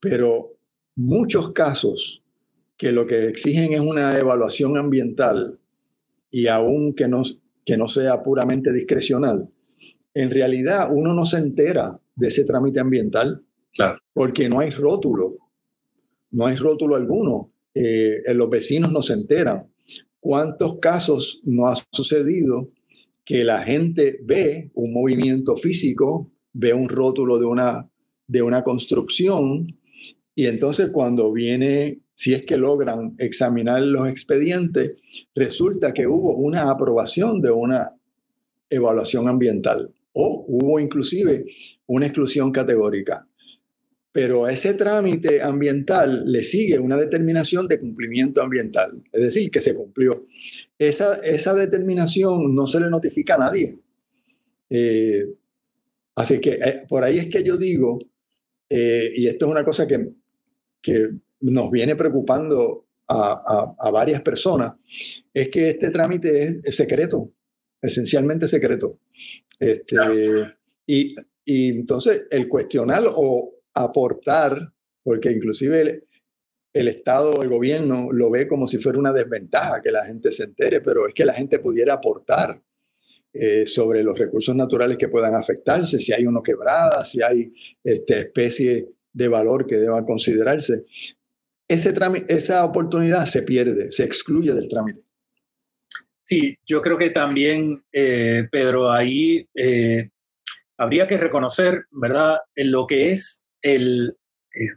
Pero 0.00 0.56
muchos 0.96 1.52
casos 1.52 2.23
que 2.76 2.92
lo 2.92 3.06
que 3.06 3.28
exigen 3.28 3.72
es 3.72 3.80
una 3.80 4.18
evaluación 4.18 4.76
ambiental 4.76 5.58
y 6.30 6.48
aún 6.48 6.94
que 6.94 7.08
no, 7.08 7.22
que 7.64 7.76
no 7.76 7.88
sea 7.88 8.22
puramente 8.22 8.72
discrecional, 8.72 9.48
en 10.14 10.30
realidad 10.30 10.88
uno 10.92 11.14
no 11.14 11.26
se 11.26 11.38
entera 11.38 12.00
de 12.14 12.28
ese 12.28 12.44
trámite 12.44 12.80
ambiental 12.80 13.44
claro. 13.72 13.98
porque 14.12 14.48
no 14.48 14.60
hay 14.60 14.70
rótulo, 14.70 15.36
no 16.30 16.46
hay 16.46 16.56
rótulo 16.56 16.96
alguno. 16.96 17.52
Eh, 17.74 18.22
los 18.34 18.48
vecinos 18.48 18.92
no 18.92 19.02
se 19.02 19.14
enteran. 19.14 19.68
¿Cuántos 20.20 20.78
casos 20.78 21.40
no 21.44 21.66
ha 21.66 21.74
sucedido 21.90 22.70
que 23.24 23.44
la 23.44 23.62
gente 23.62 24.20
ve 24.22 24.70
un 24.74 24.92
movimiento 24.92 25.56
físico, 25.56 26.30
ve 26.52 26.72
un 26.72 26.88
rótulo 26.88 27.38
de 27.38 27.46
una, 27.46 27.90
de 28.26 28.42
una 28.42 28.62
construcción 28.62 29.78
y 30.34 30.46
entonces 30.46 30.90
cuando 30.90 31.32
viene, 31.32 32.00
si 32.14 32.32
es 32.34 32.44
que 32.44 32.56
logran 32.56 33.14
examinar 33.18 33.82
los 33.82 34.08
expedientes, 34.08 34.92
resulta 35.34 35.92
que 35.92 36.06
hubo 36.06 36.36
una 36.36 36.70
aprobación 36.70 37.40
de 37.40 37.50
una 37.50 37.90
evaluación 38.70 39.28
ambiental 39.28 39.92
o 40.12 40.44
hubo 40.48 40.78
inclusive 40.80 41.44
una 41.86 42.06
exclusión 42.06 42.52
categórica 42.52 43.26
pero 44.14 44.44
a 44.44 44.52
ese 44.52 44.74
trámite 44.74 45.42
ambiental 45.42 46.30
le 46.30 46.44
sigue 46.44 46.78
una 46.78 46.96
determinación 46.96 47.66
de 47.66 47.80
cumplimiento 47.80 48.42
ambiental, 48.42 49.02
es 49.10 49.22
decir, 49.22 49.50
que 49.50 49.60
se 49.60 49.74
cumplió. 49.74 50.24
Esa, 50.78 51.16
esa 51.16 51.52
determinación 51.52 52.54
no 52.54 52.68
se 52.68 52.78
le 52.78 52.90
notifica 52.90 53.34
a 53.34 53.38
nadie. 53.38 53.76
Eh, 54.70 55.34
así 56.14 56.40
que 56.40 56.50
eh, 56.50 56.82
por 56.88 57.02
ahí 57.02 57.18
es 57.18 57.26
que 57.26 57.42
yo 57.42 57.56
digo, 57.56 57.98
eh, 58.70 59.10
y 59.16 59.26
esto 59.26 59.46
es 59.46 59.50
una 59.50 59.64
cosa 59.64 59.84
que, 59.88 60.12
que 60.80 61.08
nos 61.52 61.70
viene 61.70 61.96
preocupando 61.96 62.86
a, 63.08 63.74
a, 63.78 63.90
varias 63.90 64.22
personas, 64.22 64.74
es 65.32 65.48
que 65.48 65.70
este 65.70 65.90
trámite 65.90 66.60
es, 66.62 66.76
secreto, 66.76 67.32
esencialmente 67.82 68.48
secreto. 68.48 68.98
Este, 69.60 69.96
y, 70.86 71.14
y 71.44 71.68
entonces 71.68 72.26
el 72.30 72.48
cuestionar 72.48 73.04
o, 73.06 73.54
aportar, 73.74 74.72
porque 75.02 75.30
inclusive 75.32 76.04
el, 76.72 76.88
Estado, 76.88 77.42
el 77.42 77.48
gobierno 77.48 78.10
lo 78.12 78.30
ve 78.30 78.48
como 78.48 78.66
si 78.66 78.78
fuera 78.78 78.98
una 78.98 79.12
desventaja 79.12 79.82
que 79.82 79.90
la 79.90 80.04
gente 80.04 80.32
se 80.32 80.44
entere, 80.44 80.80
pero 80.80 81.06
es 81.06 81.14
que 81.14 81.24
la 81.24 81.34
gente 81.34 81.58
pudiera 81.58 81.94
aportar 81.94 82.62
eh, 83.32 83.66
sobre 83.66 84.02
los 84.02 84.18
recursos 84.18 84.54
naturales 84.54 84.96
que 84.96 85.08
puedan 85.08 85.34
afectarse, 85.34 85.98
si 85.98 86.12
hay 86.12 86.24
uno 86.26 86.42
quebrada, 86.42 87.04
si 87.04 87.20
hay 87.22 87.52
este, 87.82 88.20
especie 88.20 88.88
de 89.12 89.28
valor 89.28 89.66
que 89.66 89.76
deban 89.76 90.04
considerarse. 90.04 90.84
Ese 91.68 91.94
esa 92.28 92.64
oportunidad 92.64 93.24
se 93.24 93.42
pierde, 93.42 93.90
se 93.90 94.04
excluye 94.04 94.52
del 94.52 94.68
trámite. 94.68 95.02
Sí, 96.20 96.58
yo 96.64 96.80
creo 96.80 96.96
que 96.96 97.10
también, 97.10 97.84
eh, 97.92 98.48
Pedro, 98.50 98.90
ahí 98.90 99.46
eh, 99.54 100.10
habría 100.78 101.06
que 101.06 101.18
reconocer, 101.18 101.86
¿verdad?, 101.90 102.38
en 102.54 102.70
lo 102.70 102.86
que 102.86 103.12
es 103.12 103.42
el 103.60 104.16
eh, 104.54 104.68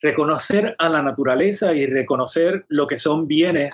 reconocer 0.00 0.76
a 0.78 0.88
la 0.88 1.02
naturaleza 1.02 1.74
y 1.74 1.86
reconocer 1.86 2.64
lo 2.68 2.86
que 2.86 2.98
son 2.98 3.26
bienes 3.26 3.70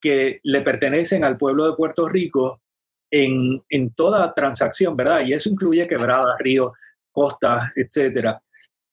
que 0.00 0.40
le 0.42 0.62
pertenecen 0.62 1.24
al 1.24 1.36
pueblo 1.36 1.68
de 1.68 1.76
Puerto 1.76 2.08
Rico 2.08 2.62
en, 3.10 3.62
en 3.68 3.90
toda 3.90 4.32
transacción, 4.34 4.96
¿verdad? 4.96 5.22
Y 5.26 5.32
eso 5.32 5.48
incluye 5.48 5.86
quebradas, 5.86 6.38
ríos, 6.38 6.72
costas, 7.10 7.72
etcétera. 7.74 8.40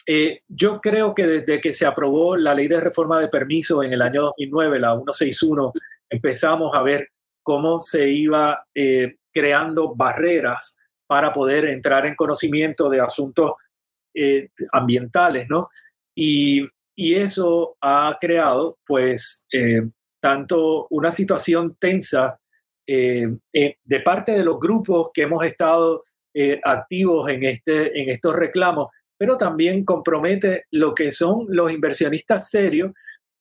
Eh, 0.05 0.41
yo 0.47 0.79
creo 0.81 1.15
que 1.15 1.25
desde 1.25 1.59
que 1.59 1.73
se 1.73 1.85
aprobó 1.85 2.37
la 2.37 2.53
ley 2.53 2.67
de 2.67 2.79
reforma 2.79 3.19
de 3.19 3.27
permiso 3.27 3.81
en 3.81 3.91
el 3.91 4.01
año 4.01 4.23
2009, 4.23 4.79
la 4.79 4.93
161, 4.93 5.71
empezamos 6.09 6.75
a 6.75 6.83
ver 6.83 7.09
cómo 7.41 7.79
se 7.79 8.09
iba 8.09 8.65
eh, 8.75 9.15
creando 9.33 9.95
barreras 9.95 10.77
para 11.07 11.31
poder 11.31 11.65
entrar 11.65 12.05
en 12.05 12.15
conocimiento 12.15 12.89
de 12.89 13.01
asuntos 13.01 13.53
eh, 14.13 14.49
ambientales, 14.71 15.47
¿no? 15.49 15.69
Y, 16.15 16.67
y, 16.95 17.15
eso 17.15 17.75
ha 17.81 18.15
creado, 18.19 18.77
pues, 18.85 19.45
tanto 20.21 20.87
una 20.89 21.11
situación 21.11 21.75
tensa 21.77 22.39
de 22.87 23.99
parte 24.05 24.31
de 24.31 24.45
los 24.45 24.57
grupos 24.59 25.09
que 25.13 25.23
hemos 25.23 25.43
estado 25.43 26.03
activos 26.63 27.29
en, 27.29 27.43
este, 27.43 28.01
en 28.01 28.09
estos 28.09 28.33
reclamos, 28.33 28.87
pero 29.17 29.37
también 29.37 29.85
compromete 29.85 30.65
lo 30.71 30.93
que 30.93 31.11
son 31.11 31.45
los 31.49 31.71
inversionistas 31.71 32.49
serios 32.49 32.91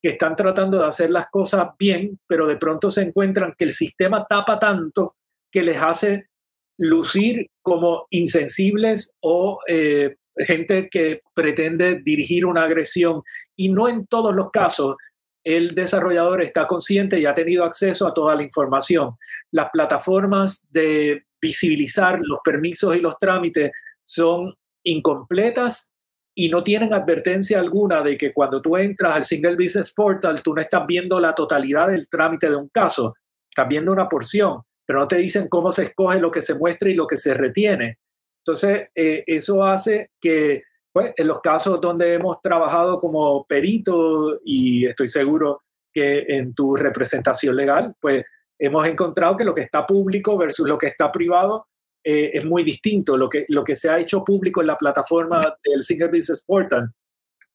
que 0.01 0.11
están 0.11 0.37
tratando 0.37 0.81
de 0.81 0.87
hacer 0.87 1.11
las 1.11 1.29
cosas 1.31 1.69
bien, 1.79 2.21
pero 2.27 2.47
de 2.47 2.57
pronto 2.57 2.91
se 2.91 3.03
encuentran 3.03 3.55
que 3.57 3.65
el 3.65 3.73
sistema 3.73 4.27
tapa 4.29 4.59
tanto 4.59 5.17
que 5.51 5.63
les 5.63 5.81
hace 5.81 6.29
lucir 6.77 7.47
como 7.63 8.07
insensibles 8.11 9.15
o 9.21 9.61
eh, 9.67 10.17
gente 10.37 10.89
que 10.91 11.23
pretende 11.33 12.01
dirigir 12.05 12.45
una 12.45 12.65
agresión. 12.65 13.23
Y 13.57 13.71
no 13.71 13.89
en 13.89 14.07
todos 14.07 14.35
los 14.35 14.51
casos 14.51 14.97
el 15.45 15.75
desarrollador 15.75 16.43
está 16.43 16.67
consciente 16.67 17.19
y 17.19 17.27
ha 17.27 17.35
tenido 17.35 17.65
acceso 17.65 18.07
a 18.07 18.15
toda 18.15 18.35
la 18.35 18.43
información. 18.43 19.17
Las 19.51 19.69
plataformas 19.71 20.67
de 20.71 21.25
visibilizar 21.41 22.19
los 22.23 22.41
permisos 22.43 22.97
y 22.97 23.01
los 23.01 23.19
trámites 23.19 23.71
son 24.03 24.55
incompletas 24.85 25.93
y 26.37 26.49
no 26.49 26.63
tienen 26.63 26.93
advertencia 26.93 27.61
alguna 27.61 28.03
de 28.03 28.17
que 28.19 28.33
cuando 28.33 28.61
tú 28.61 28.77
entras 28.77 29.15
al 29.15 29.25
Single 29.25 29.57
Business 29.57 29.93
Portal, 29.93 30.43
tú 30.43 30.55
no 30.55 30.61
estás 30.61 30.87
viendo 30.87 31.21
la 31.21 31.35
totalidad 31.35 31.89
del 31.89 32.09
trámite 32.09 32.51
de 32.51 32.57
un 32.57 32.69
caso, 32.69 33.15
estás 33.49 33.69
viendo 33.69 33.93
una 33.93 34.09
porción, 34.09 34.63
pero 34.85 35.01
no 35.01 35.07
te 35.07 35.17
dicen 35.17 35.49
cómo 35.49 35.71
se 35.71 35.85
escoge 35.85 36.21
lo 36.21 36.31
que 36.31 36.43
se 36.43 36.57
muestra 36.57 36.89
y 36.91 36.95
lo 36.95 37.07
que 37.07 37.17
se 37.17 37.35
retiene. 37.35 37.99
Entonces, 38.45 38.89
eh, 38.95 39.25
eso 39.27 39.65
hace 39.65 40.11
que, 40.21 40.63
pues, 40.93 41.13
en 41.17 41.29
los 41.29 41.41
casos 41.41 41.81
donde 41.81 42.15
hemos 42.15 42.41
trabajado 42.43 42.99
como 42.99 43.45
perito, 43.47 44.41
y 44.45 44.87
estoy 44.87 45.09
seguro 45.09 45.63
que 45.93 46.25
en 46.29 46.53
tu 46.53 46.75
representación 46.75 47.55
legal, 47.55 47.95
pues 48.01 48.25
hemos 48.59 48.87
encontrado 48.87 49.37
que 49.37 49.45
lo 49.45 49.55
que 49.55 49.61
está 49.61 49.87
público 49.87 50.37
versus 50.37 50.69
lo 50.69 50.77
que 50.77 50.89
está 50.89 51.11
privado 51.13 51.69
eh, 52.05 52.33
es 52.35 52.45
muy 52.45 52.63
distinto. 52.63 53.17
Lo 53.17 53.29
que, 53.29 53.47
lo 53.49 53.65
que 53.65 53.75
se 53.75 53.89
ha 53.89 53.99
hecho 53.99 54.23
público 54.23 54.61
en 54.61 54.67
la 54.67 54.77
plataforma 54.77 55.57
del 55.65 55.83
Single 55.83 56.09
Business 56.09 56.45
Portal, 56.45 56.93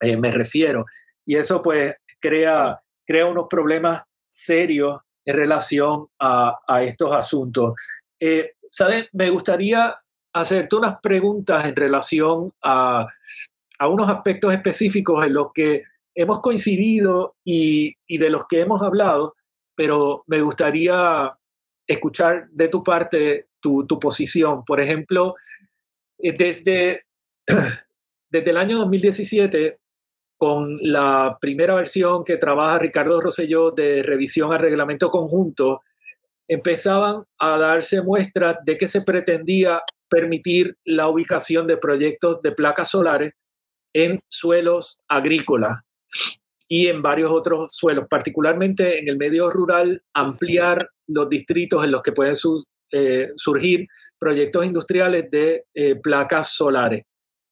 eh, 0.01 0.17
me 0.17 0.31
refiero. 0.31 0.85
Y 1.25 1.35
eso 1.35 1.61
pues 1.61 1.93
crea, 2.19 2.81
crea 3.05 3.27
unos 3.27 3.45
problemas 3.47 4.03
serios 4.27 4.99
en 5.25 5.35
relación 5.35 6.07
a, 6.19 6.57
a 6.67 6.83
estos 6.83 7.15
asuntos. 7.15 7.73
Eh, 8.19 8.53
¿Sabes? 8.69 9.07
Me 9.13 9.29
gustaría 9.29 9.95
hacerte 10.33 10.75
unas 10.75 10.99
preguntas 11.01 11.65
en 11.65 11.75
relación 11.75 12.51
a, 12.63 13.07
a, 13.77 13.87
unos 13.87 14.09
aspectos 14.09 14.53
específicos 14.53 15.25
en 15.25 15.33
los 15.33 15.51
que 15.53 15.83
hemos 16.15 16.41
coincidido 16.41 17.35
y, 17.43 17.95
y 18.07 18.17
de 18.17 18.29
los 18.29 18.45
que 18.47 18.61
hemos 18.61 18.81
hablado, 18.81 19.35
pero 19.75 20.23
me 20.27 20.41
gustaría 20.41 21.38
escuchar 21.89 22.47
de 22.51 22.67
tu 22.67 22.83
parte 22.83 23.47
tu, 23.59 23.85
posición. 23.99 24.63
Por 24.63 24.79
ejemplo, 24.79 25.35
eh, 26.19 26.33
desde, 26.37 27.05
desde 28.29 28.49
el 28.51 28.57
año 28.57 28.77
2017, 28.77 29.79
con 30.37 30.77
la 30.81 31.37
primera 31.41 31.73
versión 31.73 32.23
que 32.23 32.37
trabaja 32.37 32.79
Ricardo 32.79 33.19
Rosselló 33.19 33.71
de 33.71 34.03
revisión 34.03 34.53
al 34.53 34.59
reglamento 34.59 35.09
conjunto, 35.09 35.81
empezaban 36.47 37.25
a 37.39 37.57
darse 37.57 38.01
muestras 38.01 38.57
de 38.63 38.77
que 38.77 38.87
se 38.87 39.01
pretendía 39.01 39.81
permitir 40.07 40.77
la 40.85 41.07
ubicación 41.07 41.67
de 41.67 41.77
proyectos 41.77 42.41
de 42.41 42.53
placas 42.53 42.89
solares 42.89 43.33
en 43.93 44.21
suelos 44.27 45.01
agrícolas 45.07 45.83
y 46.71 46.87
en 46.87 47.01
varios 47.01 47.31
otros 47.31 47.71
suelos, 47.71 48.05
particularmente 48.07 48.99
en 48.99 49.07
el 49.09 49.17
medio 49.17 49.49
rural, 49.49 50.03
ampliar 50.13 50.77
los 51.07 51.27
distritos 51.27 51.83
en 51.83 51.91
los 51.91 52.03
que 52.03 52.11
pueden 52.11 52.35
eh, 52.91 53.31
surgir 53.35 53.87
proyectos 54.19 54.65
industriales 54.65 55.31
de 55.31 55.65
eh, 55.73 55.95
placas 55.95 56.53
solares. 56.53 57.05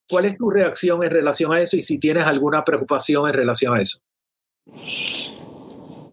¿Cuál 0.08 0.26
es 0.26 0.38
tu 0.38 0.52
reacción 0.52 1.04
en 1.04 1.10
relación 1.10 1.52
a 1.52 1.60
eso 1.60 1.76
y 1.76 1.82
si 1.82 2.00
tienes 2.00 2.26
alguna 2.26 2.64
preocupación 2.64 3.28
en 3.28 3.34
relación 3.34 3.76
a 3.76 3.82
eso? 3.82 4.00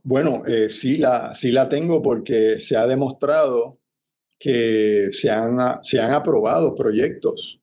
Bueno, 0.02 0.42
eh, 0.46 0.70
sí, 0.70 0.96
la, 0.96 1.34
sí 1.34 1.52
la 1.52 1.68
tengo 1.68 2.02
porque 2.02 2.58
se 2.58 2.76
ha 2.76 2.86
demostrado 2.86 3.78
que 4.38 5.10
se 5.12 5.30
han, 5.30 5.58
se 5.82 6.00
han 6.00 6.12
aprobado 6.12 6.74
proyectos 6.74 7.60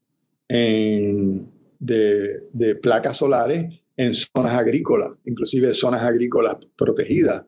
de, 0.47 1.45
de 1.80 2.75
placas 2.75 3.17
solares 3.17 3.81
en 4.02 4.16
zonas 4.16 4.54
agrícolas, 4.54 5.12
inclusive 5.26 5.74
zonas 5.74 6.02
agrícolas 6.02 6.56
protegidas 6.76 7.44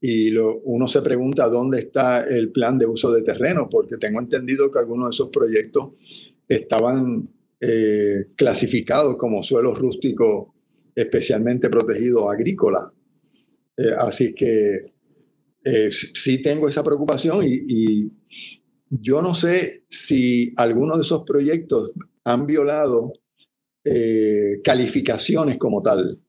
y 0.00 0.34
uno 0.34 0.88
se 0.88 1.02
pregunta 1.02 1.46
dónde 1.48 1.80
está 1.80 2.24
el 2.24 2.50
plan 2.50 2.78
de 2.78 2.86
uso 2.86 3.12
de 3.12 3.22
terreno, 3.22 3.68
porque 3.70 3.98
tengo 3.98 4.18
entendido 4.18 4.70
que 4.70 4.78
algunos 4.78 5.10
de 5.10 5.14
esos 5.14 5.28
proyectos 5.28 5.90
estaban 6.48 7.28
eh, 7.60 8.28
clasificados 8.34 9.16
como 9.16 9.42
suelos 9.42 9.78
rústicos 9.78 10.48
especialmente 10.94 11.68
protegidos 11.68 12.24
agrícolas. 12.32 12.84
Eh, 13.76 13.92
así 13.98 14.34
que 14.34 14.94
eh, 15.64 15.90
sí 15.90 16.40
tengo 16.40 16.66
esa 16.66 16.82
preocupación 16.82 17.44
y, 17.44 17.60
y, 17.68 18.12
yo 18.92 19.22
no 19.22 19.36
sé 19.36 19.84
si 19.88 20.52
algunos 20.56 20.96
de 20.96 21.02
esos 21.02 21.22
proyectos 21.24 21.92
han 22.24 22.44
violado 22.44 23.12
calificaciones 24.62 25.58
como 25.58 25.82
tal 25.82 26.20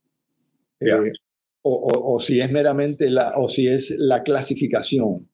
o, 1.64 2.20
si 2.20 2.40
es 2.40 2.52
meramente 2.52 3.10
la, 3.10 3.34
o 3.38 3.48
si 3.48 3.68
es 3.68 3.94
la 3.98 4.24
clasificación. 4.24 5.30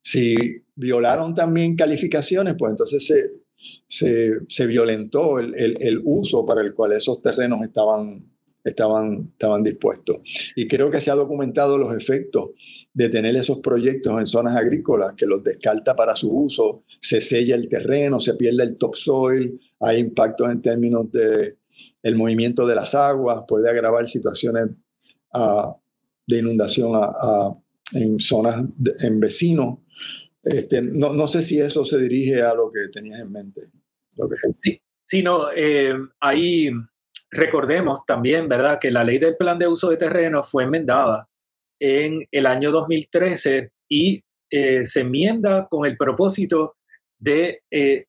Si 0.00 0.36
violaron 0.74 1.34
también 1.34 1.76
calificaciones, 1.76 2.54
pues 2.58 2.70
entonces 2.70 3.06
se, 3.06 3.42
se, 3.86 4.40
se 4.48 4.66
violentó 4.66 5.38
el, 5.38 5.54
el, 5.56 5.76
el, 5.80 6.00
uso 6.04 6.44
para 6.44 6.62
el 6.62 6.74
cual 6.74 6.92
esos 6.92 7.20
terrenos 7.20 7.60
estaban, 7.64 8.24
estaban, 8.68 9.30
estaban 9.32 9.62
dispuestos. 9.62 10.18
Y 10.56 10.66
creo 10.66 10.90
que 10.90 11.00
se 11.00 11.10
ha 11.10 11.14
documentado 11.14 11.78
los 11.78 11.94
efectos 11.96 12.50
de 12.92 13.08
tener 13.08 13.36
esos 13.36 13.60
proyectos 13.60 14.18
en 14.18 14.26
zonas 14.26 14.56
agrícolas, 14.56 15.14
que 15.16 15.26
los 15.26 15.42
descarta 15.42 15.94
para 15.94 16.16
su 16.16 16.30
uso, 16.30 16.82
se 17.00 17.20
sella 17.20 17.54
el 17.54 17.68
terreno, 17.68 18.20
se 18.20 18.34
pierde 18.34 18.62
el 18.64 18.76
topsoil, 18.76 19.60
hay 19.80 19.98
impactos 19.98 20.50
en 20.50 20.62
términos 20.62 21.10
de 21.12 21.58
el 22.02 22.16
movimiento 22.16 22.66
de 22.66 22.74
las 22.74 22.94
aguas, 22.94 23.44
puede 23.46 23.70
agravar 23.70 24.06
situaciones 24.06 24.70
de 26.26 26.38
inundación 26.38 26.92
en 27.94 28.18
zonas, 28.18 28.64
en 29.02 29.20
vecinos. 29.20 29.78
Este, 30.42 30.80
no, 30.80 31.12
no, 31.12 31.26
sé 31.26 31.42
si 31.42 31.60
eso 31.60 31.84
se 31.84 31.98
dirige 31.98 32.42
a 32.42 32.54
lo 32.54 32.70
que 32.70 32.88
tenías 32.92 33.20
en 33.20 33.30
mente. 33.30 33.70
Sí, 34.56 34.80
sí, 35.04 35.22
no, 35.22 35.50
eh, 35.54 35.94
ahí 36.20 36.70
recordemos 37.30 38.00
también, 38.06 38.48
¿verdad?, 38.48 38.78
que 38.80 38.90
la 38.90 39.04
ley 39.04 39.18
del 39.18 39.36
plan 39.36 39.58
de 39.58 39.68
uso 39.68 39.90
de 39.90 39.96
terreno 39.96 40.42
fue 40.42 40.64
enmendada 40.64 41.28
en 41.80 42.26
el 42.30 42.46
año 42.46 42.70
2013 42.70 43.70
y 43.88 44.20
eh, 44.50 44.84
se 44.84 45.00
enmienda 45.00 45.68
con 45.68 45.86
el 45.86 45.96
propósito 45.96 46.76
de 47.18 47.62
eh, 47.70 48.06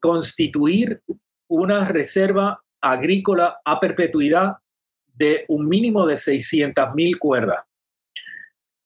constituir 0.00 1.00
una 1.48 1.84
reserva 1.86 2.62
agrícola 2.80 3.60
a 3.64 3.80
perpetuidad 3.80 4.56
de 5.06 5.44
un 5.48 5.68
mínimo 5.68 6.06
de 6.06 6.14
600.000 6.14 7.18
cuerdas. 7.18 7.64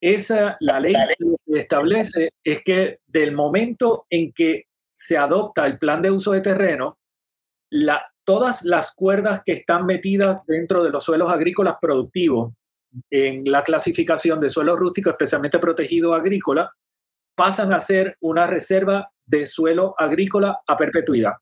Esa, 0.01 0.57
la 0.61 0.81
ley 0.81 0.95
lo 1.19 1.37
que 1.45 1.59
establece 1.59 2.31
es 2.43 2.63
que 2.63 3.01
del 3.07 3.33
momento 3.33 4.07
en 4.09 4.33
que 4.33 4.67
se 4.95 5.19
adopta 5.19 5.67
el 5.67 5.79
plan 5.79 6.01
de 6.01 6.11
uso 6.11 6.33
de 6.33 6.41
terreno, 6.41 6.99
la, 7.71 8.11
todas 8.31 8.65
las 8.65 8.93
cuerdas 8.95 9.43
que 9.45 9.53
están 9.53 9.87
metidas 9.87 10.39
dentro 10.47 10.85
de 10.85 10.91
los 10.91 11.05
suelos 11.05 11.33
agrícolas 11.33 11.77
productivos 11.81 12.53
en 13.11 13.51
la 13.51 13.65
clasificación 13.65 14.41
de 14.41 14.51
suelos 14.51 14.79
rústicos 14.79 15.13
especialmente 15.13 15.59
protegido 15.59 16.15
agrícola, 16.15 16.73
pasan 17.35 17.73
a 17.73 17.81
ser 17.81 18.17
una 18.21 18.47
reserva 18.47 19.11
de 19.27 19.47
suelo 19.47 19.95
agrícola 19.99 20.61
a 20.67 20.77
perpetuidad. 20.77 21.35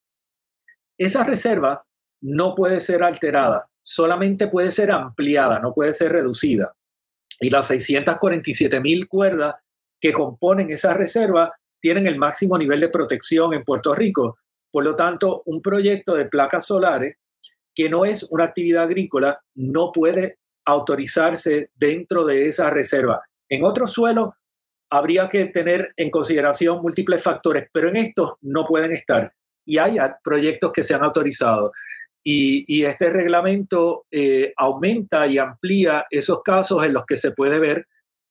Esa 0.96 1.24
reserva 1.24 1.85
no 2.20 2.55
puede 2.55 2.81
ser 2.81 3.03
alterada 3.03 3.68
solamente 3.88 4.48
puede 4.48 4.70
ser 4.70 4.90
ampliada, 4.90 5.61
no 5.61 5.72
puede 5.72 5.94
ser 5.94 6.12
reducida. 6.12 6.74
Y 7.40 7.48
las 7.48 7.68
647 7.68 8.81
mil 8.81 9.09
cuerdas 9.09 9.55
que 9.98 10.12
componen 10.12 10.70
esa 10.70 10.92
reserva 10.92 11.55
tienen 11.81 12.07
el 12.07 12.18
máximo 12.18 12.59
nivel 12.59 12.81
de 12.81 12.90
protección 12.90 13.55
en 13.55 13.64
Puerto 13.64 13.94
Rico. 13.94 14.37
Por 14.70 14.85
lo 14.85 14.94
tanto, 14.94 15.42
un 15.46 15.62
proyecto 15.62 16.14
de 16.14 16.26
placas 16.26 16.66
solares 16.66 17.16
que 17.74 17.88
no 17.88 18.04
es 18.04 18.28
una 18.31 18.44
actividad 18.44 18.85
agrícola, 18.85 19.40
no 19.54 19.92
puede 19.92 20.38
autorizarse 20.64 21.70
dentro 21.76 22.24
de 22.24 22.48
esa 22.48 22.70
reserva. 22.70 23.22
En 23.48 23.64
otros 23.64 23.92
suelos 23.92 24.31
habría 24.90 25.28
que 25.28 25.46
tener 25.46 25.88
en 25.96 26.11
consideración 26.11 26.83
múltiples 26.83 27.22
factores, 27.22 27.68
pero 27.72 27.88
en 27.88 27.96
estos 27.96 28.33
no 28.40 28.64
pueden 28.64 28.92
estar. 28.92 29.33
Y 29.64 29.78
hay 29.78 29.96
proyectos 30.24 30.72
que 30.72 30.83
se 30.83 30.94
han 30.94 31.04
autorizado. 31.04 31.72
Y, 32.24 32.85
este 32.85 33.11
reglamento 33.11 34.07
eh, 34.11 34.52
aumenta 34.57 35.26
y 35.26 35.38
amplía 35.38 36.04
esos 36.11 36.42
casos 36.42 36.85
en 36.85 36.92
los 36.92 37.07
que 37.07 37.16
se 37.16 37.31
puede 37.31 37.59
ver 37.59 37.87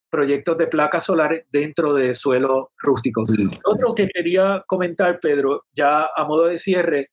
proyectos 0.09 0.57
de 0.57 0.67
placas 0.67 1.05
solares 1.05 1.45
dentro 1.51 1.93
de 1.93 2.13
suelos 2.13 2.67
rústicos. 2.77 3.29
Otro 3.63 3.93
que 3.95 4.07
quería 4.07 4.63
comentar, 4.67 5.19
Pedro, 5.19 5.65
ya 5.73 6.07
a 6.15 6.25
modo 6.25 6.45
de 6.45 6.59
cierre, 6.59 7.11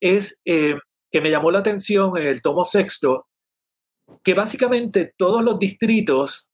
es 0.00 0.40
eh, 0.44 0.76
que 1.10 1.20
me 1.20 1.30
llamó 1.30 1.50
la 1.50 1.58
atención 1.58 2.16
en 2.16 2.26
el 2.26 2.42
tomo 2.42 2.64
sexto, 2.64 3.26
que 4.22 4.34
básicamente 4.34 5.12
todos 5.16 5.44
los 5.44 5.58
distritos 5.58 6.50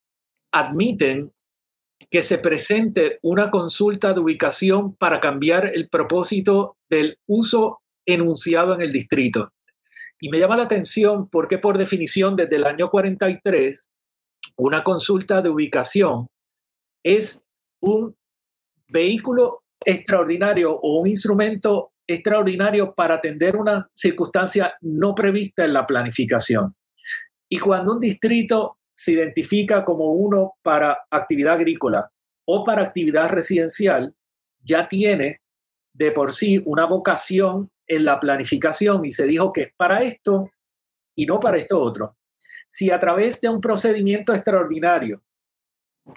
admiten 0.51 1.31
que 2.09 2.21
se 2.21 2.37
presente 2.37 3.19
una 3.21 3.51
consulta 3.51 4.13
de 4.13 4.19
ubicación 4.19 4.95
para 4.95 5.19
cambiar 5.19 5.65
el 5.73 5.89
propósito 5.89 6.77
del 6.89 7.19
uso 7.25 7.81
enunciado 8.05 8.73
en 8.73 8.81
el 8.81 8.91
distrito. 8.91 9.51
Y 10.19 10.29
me 10.29 10.39
llama 10.39 10.57
la 10.57 10.63
atención 10.63 11.29
porque 11.29 11.57
por 11.57 11.77
definición 11.77 12.35
desde 12.35 12.55
el 12.55 12.65
año 12.65 12.89
43, 12.89 13.89
una 14.57 14.83
consulta 14.83 15.41
de 15.41 15.49
ubicación 15.49 16.27
es 17.03 17.45
un 17.81 18.13
vehículo 18.91 19.63
extraordinario 19.85 20.73
o 20.73 20.99
un 20.99 21.07
instrumento 21.07 21.91
extraordinario 22.07 22.93
para 22.95 23.15
atender 23.15 23.55
una 23.55 23.89
circunstancia 23.93 24.75
no 24.81 25.13
prevista 25.13 25.65
en 25.65 25.73
la 25.73 25.85
planificación. 25.85 26.75
Y 27.49 27.59
cuando 27.59 27.93
un 27.93 27.99
distrito 27.99 28.77
se 28.93 29.11
identifica 29.11 29.85
como 29.85 30.11
uno 30.13 30.53
para 30.63 31.05
actividad 31.11 31.53
agrícola 31.53 32.09
o 32.45 32.63
para 32.63 32.81
actividad 32.81 33.29
residencial, 33.29 34.15
ya 34.59 34.87
tiene 34.87 35.41
de 35.93 36.11
por 36.11 36.31
sí 36.31 36.61
una 36.65 36.85
vocación 36.85 37.69
en 37.87 38.05
la 38.05 38.19
planificación 38.19 39.05
y 39.05 39.11
se 39.11 39.25
dijo 39.25 39.53
que 39.53 39.61
es 39.61 39.73
para 39.77 40.01
esto 40.01 40.49
y 41.15 41.25
no 41.25 41.39
para 41.39 41.57
esto 41.57 41.79
otro. 41.79 42.15
Si 42.67 42.91
a 42.91 42.99
través 42.99 43.41
de 43.41 43.49
un 43.49 43.61
procedimiento 43.61 44.33
extraordinario 44.33 45.21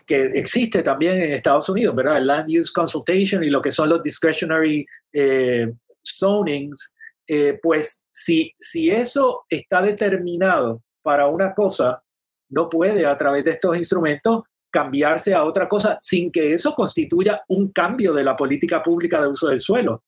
que 0.07 0.21
existe 0.35 0.83
también 0.83 1.21
en 1.21 1.33
Estados 1.33 1.69
Unidos, 1.69 1.95
¿verdad? 1.95 2.19
El 2.19 2.27
Land 2.27 2.51
Use 2.51 2.73
Consultation 2.73 3.43
y 3.43 3.51
lo 3.51 3.61
que 3.61 3.71
son 3.71 3.89
los 3.89 4.03
discretionary 4.03 4.87
eh, 5.13 5.73
zonings, 6.05 6.95
eh, 7.27 7.59
pues 7.63 8.05
si, 8.11 8.53
si 8.59 8.91
eso 8.91 9.45
está 9.49 9.83
determinado 9.83 10.83
para 11.03 11.27
una 11.27 11.55
cosa, 11.55 12.03
no 12.51 12.69
puede 12.69 13.07
a 13.07 13.17
través 13.17 13.45
de 13.45 13.53
estos 13.53 13.77
instrumentos 13.77 14.43
cambiarse 14.71 15.35
a 15.35 15.45
otra 15.45 15.69
cosa 15.69 15.99
sin 16.01 16.31
que 16.31 16.53
eso 16.53 16.75
constituya 16.75 17.43
un 17.49 17.73
cambio 17.73 18.13
de 18.13 18.25
la 18.25 18.37
política 18.37 18.83
pública 18.83 19.21
de 19.21 19.29
uso 19.29 19.49
del 19.49 19.59
suelo. 19.59 20.03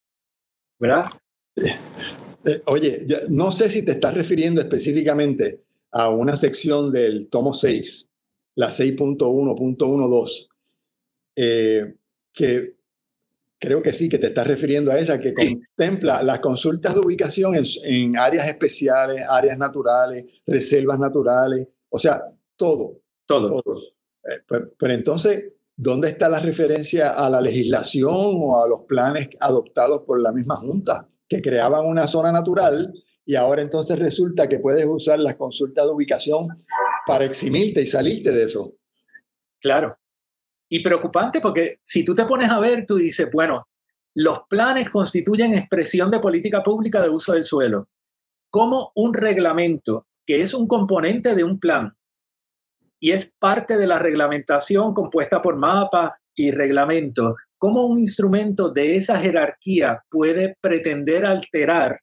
¿Verdad? 0.79 1.05
Eh, 2.45 2.61
oye, 2.67 3.07
no 3.29 3.53
sé 3.53 3.71
si 3.71 3.85
te 3.85 3.93
estás 3.93 4.15
refiriendo 4.15 4.61
específicamente 4.61 5.61
a 5.93 6.09
una 6.09 6.37
sección 6.37 6.91
del 6.91 7.29
tomo 7.29 7.53
6, 7.53 8.11
la 8.57 8.69
6.1.12, 8.69 10.49
eh, 11.37 11.95
que 12.33 12.77
creo 13.59 13.83
que 13.83 13.93
sí, 13.93 14.09
que 14.09 14.19
te 14.19 14.27
estás 14.29 14.47
refiriendo 14.47 14.91
a 14.91 14.99
esa, 14.99 15.21
que 15.21 15.33
contempla 15.33 16.23
las 16.23 16.41
consultas 16.41 16.95
de 16.95 17.01
ubicación 17.01 17.55
en, 17.55 18.17
áreas 18.17 18.49
especiales, 18.49 19.25
áreas 19.29 19.59
naturales, 19.59 20.25
reservas 20.47 20.99
naturales, 20.99 21.69
o 21.89 21.99
sea, 21.99 22.23
todo. 22.57 23.01
Todo. 23.27 23.63
Eh, 24.25 24.41
pero, 24.49 24.73
pero 24.77 24.93
entonces, 24.93 25.53
¿dónde 25.77 26.09
está 26.09 26.29
la 26.29 26.41
referencia 26.41 27.11
a 27.11 27.31
la 27.31 27.41
legislación 27.41 28.13
o 28.15 28.63
a 28.63 28.69
los 28.69 28.81
planes 28.83 29.29
adoptados 29.39 30.03
por 30.03 30.21
la 30.21 30.33
misma 30.33 30.57
Junta? 30.57 31.09
que 31.33 31.41
creaban 31.41 31.87
una 31.87 32.07
zona 32.07 32.31
natural 32.31 32.93
y 33.25 33.35
ahora 33.37 33.63
entonces 33.63 33.99
resulta 33.99 34.49
que 34.49 34.59
puedes 34.59 34.85
usar 34.87 35.19
las 35.19 35.37
consultas 35.37 35.85
de 35.85 35.93
ubicación 35.93 36.49
para 37.07 37.25
eximirte 37.25 37.83
y 37.83 37.87
salirte 37.87 38.33
de 38.33 38.45
eso. 38.45 38.75
Claro. 39.61 39.97
Y 40.69 40.83
preocupante 40.83 41.41
porque 41.41 41.79
si 41.83 42.05
tú 42.05 42.15
te 42.15 42.25
pones 42.25 42.51
a 42.51 42.59
ver, 42.59 42.85
tú 42.87 42.97
dices, 42.97 43.29
bueno, 43.31 43.69
los 44.15 44.41
planes 44.49 44.91
constituyen 44.91 45.55
expresión 45.55 46.11
de 46.11 46.19
política 46.19 46.63
pública 46.63 47.03
de 47.03 47.09
uso 47.09 47.33
del 47.33 47.45
suelo. 47.45 47.89
Como 48.51 48.93
un 48.95 49.15
reglamento, 49.15 50.07
que 50.27 50.43
es 50.43 50.55
un 50.55 50.67
componente 50.67 51.35
de 51.35 51.45
un 51.45 51.59
plan 51.59 51.95
y 53.01 53.13
es 53.13 53.35
parte 53.39 53.77
de 53.77 53.87
la 53.87 53.99
reglamentación 53.99 54.95
compuesta 54.95 55.43
por 55.43 55.57
mapa 55.57 56.19
y 56.35 56.51
reglamento, 56.51 57.37
¿Cómo 57.63 57.87
un 57.87 57.97
instrumento 57.97 58.71
de 58.71 58.97
esa 58.97 59.21
jerarquía 59.21 60.03
puede 60.11 60.57
pretender 60.61 61.25
alterar 61.25 62.01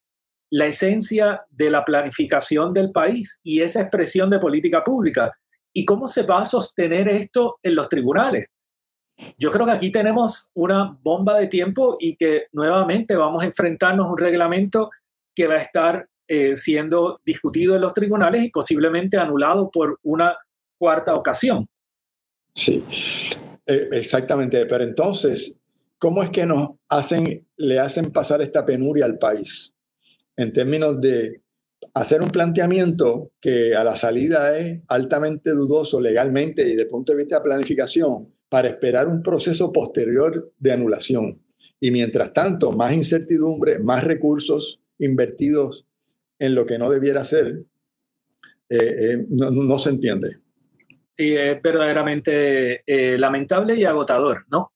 la 0.50 0.66
esencia 0.66 1.42
de 1.50 1.70
la 1.70 1.84
planificación 1.84 2.74
del 2.74 2.90
país 2.90 3.40
y 3.42 3.60
esa 3.60 3.82
expresión 3.82 4.30
de 4.30 4.38
política 4.38 4.84
pública? 4.84 5.32
¿Y 5.72 5.84
cómo 5.84 6.08
se 6.08 6.24
va 6.24 6.42
a 6.42 6.44
sostener 6.44 7.08
esto 7.08 7.58
en 7.62 7.76
los 7.76 7.88
tribunales? 7.88 8.46
Yo 9.38 9.50
creo 9.50 9.66
que 9.66 9.72
aquí 9.72 9.92
tenemos 9.92 10.50
una 10.54 10.98
bomba 11.02 11.38
de 11.38 11.46
tiempo 11.46 11.96
y 12.00 12.16
que 12.16 12.46
nuevamente 12.52 13.16
vamos 13.16 13.42
a 13.42 13.46
enfrentarnos 13.46 14.06
a 14.06 14.10
un 14.10 14.18
reglamento 14.18 14.90
que 15.34 15.46
va 15.46 15.54
a 15.54 15.62
estar 15.62 16.08
eh, 16.26 16.56
siendo 16.56 17.20
discutido 17.24 17.74
en 17.74 17.82
los 17.82 17.94
tribunales 17.94 18.44
y 18.44 18.50
posiblemente 18.50 19.18
anulado 19.18 19.70
por 19.70 19.98
una 20.02 20.36
cuarta 20.78 21.14
ocasión. 21.14 21.68
Sí, 22.54 22.84
eh, 23.66 23.88
exactamente, 23.92 24.64
pero 24.66 24.84
entonces, 24.84 25.58
¿cómo 25.98 26.22
es 26.22 26.30
que 26.30 26.46
nos 26.46 26.70
hacen, 26.88 27.46
le 27.56 27.78
hacen 27.78 28.12
pasar 28.12 28.42
esta 28.42 28.64
penuria 28.64 29.04
al 29.04 29.18
país? 29.18 29.74
En 30.40 30.54
términos 30.54 30.98
de 31.02 31.42
hacer 31.92 32.22
un 32.22 32.30
planteamiento 32.30 33.32
que 33.42 33.76
a 33.76 33.84
la 33.84 33.94
salida 33.94 34.56
es 34.56 34.80
altamente 34.88 35.50
dudoso 35.50 36.00
legalmente 36.00 36.62
y 36.62 36.70
desde 36.70 36.82
el 36.84 36.88
punto 36.88 37.12
de 37.12 37.18
vista 37.18 37.36
de 37.36 37.44
planificación 37.44 38.32
para 38.48 38.68
esperar 38.68 39.06
un 39.06 39.22
proceso 39.22 39.70
posterior 39.70 40.50
de 40.58 40.72
anulación. 40.72 41.42
Y 41.78 41.90
mientras 41.90 42.32
tanto, 42.32 42.72
más 42.72 42.94
incertidumbre, 42.94 43.80
más 43.80 44.02
recursos 44.02 44.80
invertidos 44.98 45.86
en 46.38 46.54
lo 46.54 46.64
que 46.64 46.78
no 46.78 46.88
debiera 46.88 47.22
ser, 47.22 47.62
eh, 48.70 48.78
eh, 48.78 49.26
no 49.28 49.78
se 49.78 49.90
entiende. 49.90 50.38
Sí, 51.10 51.34
es 51.36 51.60
verdaderamente 51.60 52.82
eh, 52.86 53.18
lamentable 53.18 53.74
y 53.74 53.84
agotador, 53.84 54.46
¿no? 54.48 54.72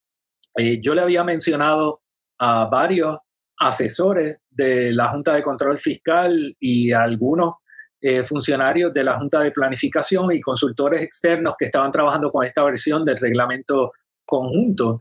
Yo 0.83 0.95
le 0.95 1.01
había 1.01 1.25
mencionado 1.25 2.03
a 2.39 2.67
varios 2.67 3.17
asesores 3.59 4.39
de 4.51 4.93
la 4.93 5.09
Junta 5.09 5.35
de 5.35 5.43
Control 5.43 5.79
Fiscal 5.79 6.57
y 6.59 6.93
algunos 6.93 7.63
eh, 8.01 8.23
funcionarios 8.25 8.93
de 8.93 9.05
la 9.05 9.19
Junta 9.19 9.41
de 9.41 9.53
Planificación 9.53 10.33
y 10.33 10.41
consultores 10.41 11.03
externos 11.03 11.55
que 11.59 11.67
estaban 11.67 11.91
trabajando 11.91 12.31
con 12.31 12.45
esta 12.45 12.63
versión 12.65 13.05
del 13.05 13.19
reglamento 13.19 13.93
conjunto. 14.25 15.01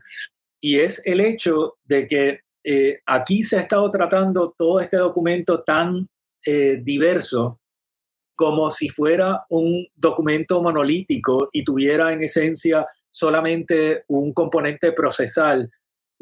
Y 0.60 0.80
es 0.80 1.02
el 1.04 1.20
hecho 1.20 1.74
de 1.84 2.06
que 2.06 2.40
aquí 3.04 3.42
se 3.42 3.58
ha 3.58 3.60
estado 3.60 3.90
tratando 3.90 4.54
todo 4.56 4.80
este 4.80 4.96
documento 4.96 5.62
tan 5.62 6.08
diverso 6.82 7.60
como 8.34 8.70
si 8.70 8.88
fuera 8.88 9.44
un 9.48 9.86
documento 9.94 10.62
monolítico 10.62 11.48
y 11.52 11.64
tuviera 11.64 12.12
en 12.12 12.22
esencia 12.22 12.86
solamente 13.10 14.04
un 14.08 14.32
componente 14.32 14.92
procesal 14.92 15.70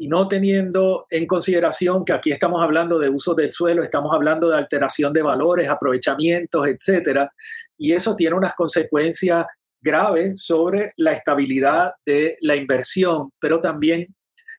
y 0.03 0.07
no 0.09 0.27
teniendo 0.27 1.07
en 1.09 1.25
consideración 1.25 2.03
que 2.03 2.11
aquí 2.11 2.29
estamos 2.29 2.61
hablando 2.61 2.99
de 2.99 3.07
uso 3.07 3.33
del 3.33 3.53
suelo, 3.53 3.81
estamos 3.81 4.13
hablando 4.13 4.49
de 4.49 4.57
alteración 4.57 5.13
de 5.13 5.21
valores, 5.21 5.69
aprovechamientos, 5.69 6.67
etcétera, 6.67 7.31
y 7.77 7.93
eso 7.93 8.13
tiene 8.13 8.35
unas 8.35 8.53
consecuencias 8.53 9.45
graves 9.81 10.43
sobre 10.43 10.91
la 10.97 11.13
estabilidad 11.13 11.93
de 12.05 12.37
la 12.41 12.57
inversión, 12.57 13.29
pero 13.39 13.61
también 13.61 14.13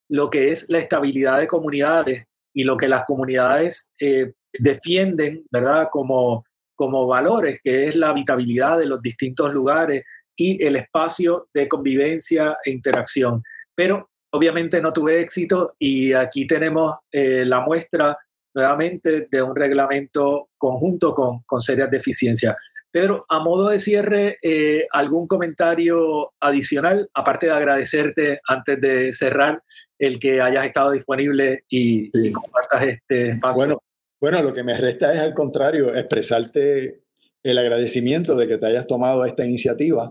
lo 0.08 0.30
que 0.30 0.50
es 0.50 0.70
la 0.70 0.78
estabilidad 0.78 1.40
de 1.40 1.46
comunidades 1.46 2.24
y 2.54 2.64
lo 2.64 2.78
que 2.78 2.88
las 2.88 3.04
comunidades 3.04 3.92
eh, 4.00 4.32
defienden, 4.58 5.44
¿verdad? 5.50 5.88
Como 5.92 6.46
como 6.74 7.06
valores, 7.06 7.60
que 7.62 7.84
es 7.84 7.96
la 7.96 8.08
habitabilidad 8.08 8.78
de 8.78 8.86
los 8.86 9.00
distintos 9.00 9.52
lugares 9.52 10.04
y 10.34 10.64
el 10.64 10.74
espacio 10.74 11.48
de 11.54 11.68
convivencia 11.68 12.56
e 12.64 12.70
interacción. 12.72 13.44
Pero 13.76 14.10
obviamente 14.34 14.80
no 14.80 14.92
tuve 14.92 15.20
éxito 15.20 15.76
y 15.78 16.12
aquí 16.12 16.46
tenemos 16.46 16.96
eh, 17.12 17.44
la 17.44 17.60
muestra 17.60 18.18
nuevamente 18.52 19.28
de 19.30 19.42
un 19.42 19.54
reglamento 19.54 20.48
conjunto 20.58 21.14
con, 21.14 21.42
con 21.44 21.60
serias 21.60 21.90
deficiencias. 21.90 22.56
Pedro, 22.90 23.26
a 23.28 23.38
modo 23.40 23.68
de 23.68 23.78
cierre, 23.78 24.36
eh, 24.42 24.86
¿algún 24.92 25.26
comentario 25.26 26.32
adicional? 26.40 27.08
Aparte 27.14 27.46
de 27.46 27.52
agradecerte 27.52 28.40
antes 28.46 28.80
de 28.80 29.12
cerrar 29.12 29.62
el 29.98 30.18
que 30.18 30.40
hayas 30.40 30.64
estado 30.64 30.90
disponible 30.90 31.64
y, 31.68 32.10
compartas 32.32 32.82
este 32.82 33.30
espacio. 33.30 33.58
Bueno, 33.60 33.82
Bueno, 34.20 34.42
lo 34.42 34.52
que 34.52 34.64
me 34.64 34.76
resta 34.76 35.12
es 35.12 35.20
al 35.20 35.34
contrario, 35.34 35.94
expresarte 35.94 37.02
el 37.42 37.58
agradecimiento 37.58 38.36
de 38.36 38.48
que 38.48 38.58
te 38.58 38.66
hayas 38.66 38.86
tomado 38.86 39.24
esta 39.24 39.44
iniciativa. 39.44 40.10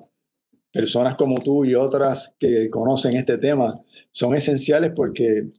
Personas 0.73 1.15
como 1.15 1.35
tú 1.35 1.63
y 1.65 1.75
otras 1.75 2.35
que 2.39 2.69
conocen 2.69 3.15
este 3.15 3.37
tema 3.37 3.79
son 4.11 4.33
esenciales 4.33 4.91
porque 4.95 5.51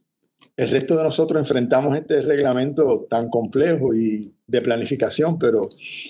el 0.57 0.69
resto 0.69 0.97
de 0.97 1.03
nosotros 1.03 1.39
enfrentamos 1.39 1.97
este 1.97 2.21
reglamento 2.21 3.07
tan 3.09 3.29
complejo 3.29 3.95
y 3.95 4.35
de 4.45 4.61
planificación, 4.61 5.39
pero 5.39 5.61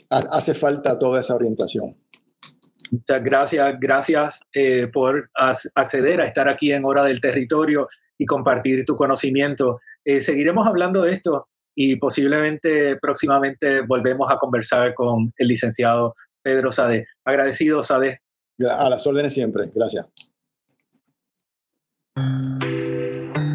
hace 0.09 0.53
falta 0.55 0.97
toda 0.97 1.19
esa 1.19 1.35
orientación. 1.35 1.95
Muchas 2.91 3.23
gracias, 3.23 3.75
gracias 3.79 4.41
eh, 4.53 4.87
por 4.91 5.29
acceder 5.73 6.21
a 6.21 6.25
estar 6.25 6.49
aquí 6.49 6.71
en 6.71 6.85
Hora 6.85 7.03
del 7.03 7.21
Territorio 7.21 7.87
y 8.17 8.25
compartir 8.25 8.85
tu 8.85 8.95
conocimiento. 8.95 9.81
Eh, 10.03 10.19
seguiremos 10.19 10.67
hablando 10.67 11.03
de 11.03 11.11
esto 11.11 11.47
y 11.75 11.97
posiblemente 11.97 12.95
próximamente 12.97 13.81
volvemos 13.81 14.31
a 14.31 14.37
conversar 14.37 14.93
con 14.93 15.33
el 15.37 15.47
licenciado 15.47 16.15
Pedro 16.41 16.71
Sade. 16.71 17.07
Agradecido, 17.23 17.81
Sade. 17.81 18.21
A 18.59 18.89
las 18.89 19.05
órdenes 19.05 19.33
siempre. 19.33 19.69
Gracias. 19.73 20.07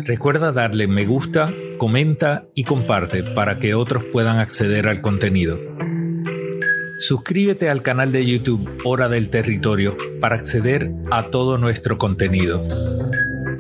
Recuerda 0.04 0.52
darle 0.52 0.88
me 0.88 1.06
gusta, 1.06 1.52
comenta 1.78 2.46
y 2.54 2.64
comparte 2.64 3.22
para 3.22 3.58
que 3.58 3.74
otros 3.74 4.04
puedan 4.04 4.38
acceder 4.38 4.88
al 4.88 5.00
contenido. 5.00 5.58
Suscríbete 6.98 7.70
al 7.70 7.82
canal 7.82 8.12
de 8.12 8.26
YouTube 8.26 8.68
Hora 8.84 9.08
del 9.08 9.30
Territorio 9.30 9.96
para 10.20 10.36
acceder 10.36 10.92
a 11.10 11.30
todo 11.30 11.56
nuestro 11.58 11.96
contenido. 11.96 12.66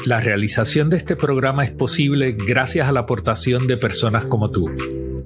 La 0.04 0.20
realización 0.20 0.90
de 0.90 0.96
este 0.96 1.16
programa 1.16 1.64
es 1.64 1.70
posible 1.70 2.32
gracias 2.32 2.88
a 2.88 2.92
la 2.92 3.00
aportación 3.00 3.66
de 3.66 3.76
personas 3.76 4.24
como 4.24 4.50
tú. 4.50 4.70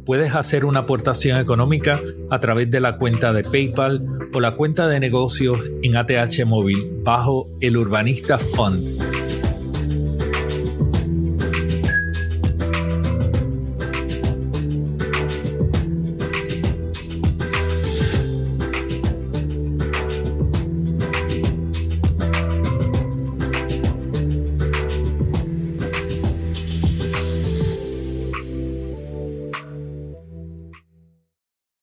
Puedes 0.05 0.35
hacer 0.35 0.65
una 0.65 0.81
aportación 0.81 1.39
económica 1.39 2.01
a 2.31 2.39
través 2.41 2.71
de 2.71 2.81
la 2.81 2.99
cuenta 2.99 3.33
de 3.33 3.43
PayPal 3.43 4.29
o 4.33 4.41
la 4.41 4.57
cuenta 4.57 4.87
de 4.87 5.01
negocios 5.01 5.61
en 5.83 5.97
ATH 5.97 6.45
Móvil 6.47 7.01
bajo 7.03 7.49
el 7.61 7.77
Urbanista 7.77 8.39
Fund 8.39 9.04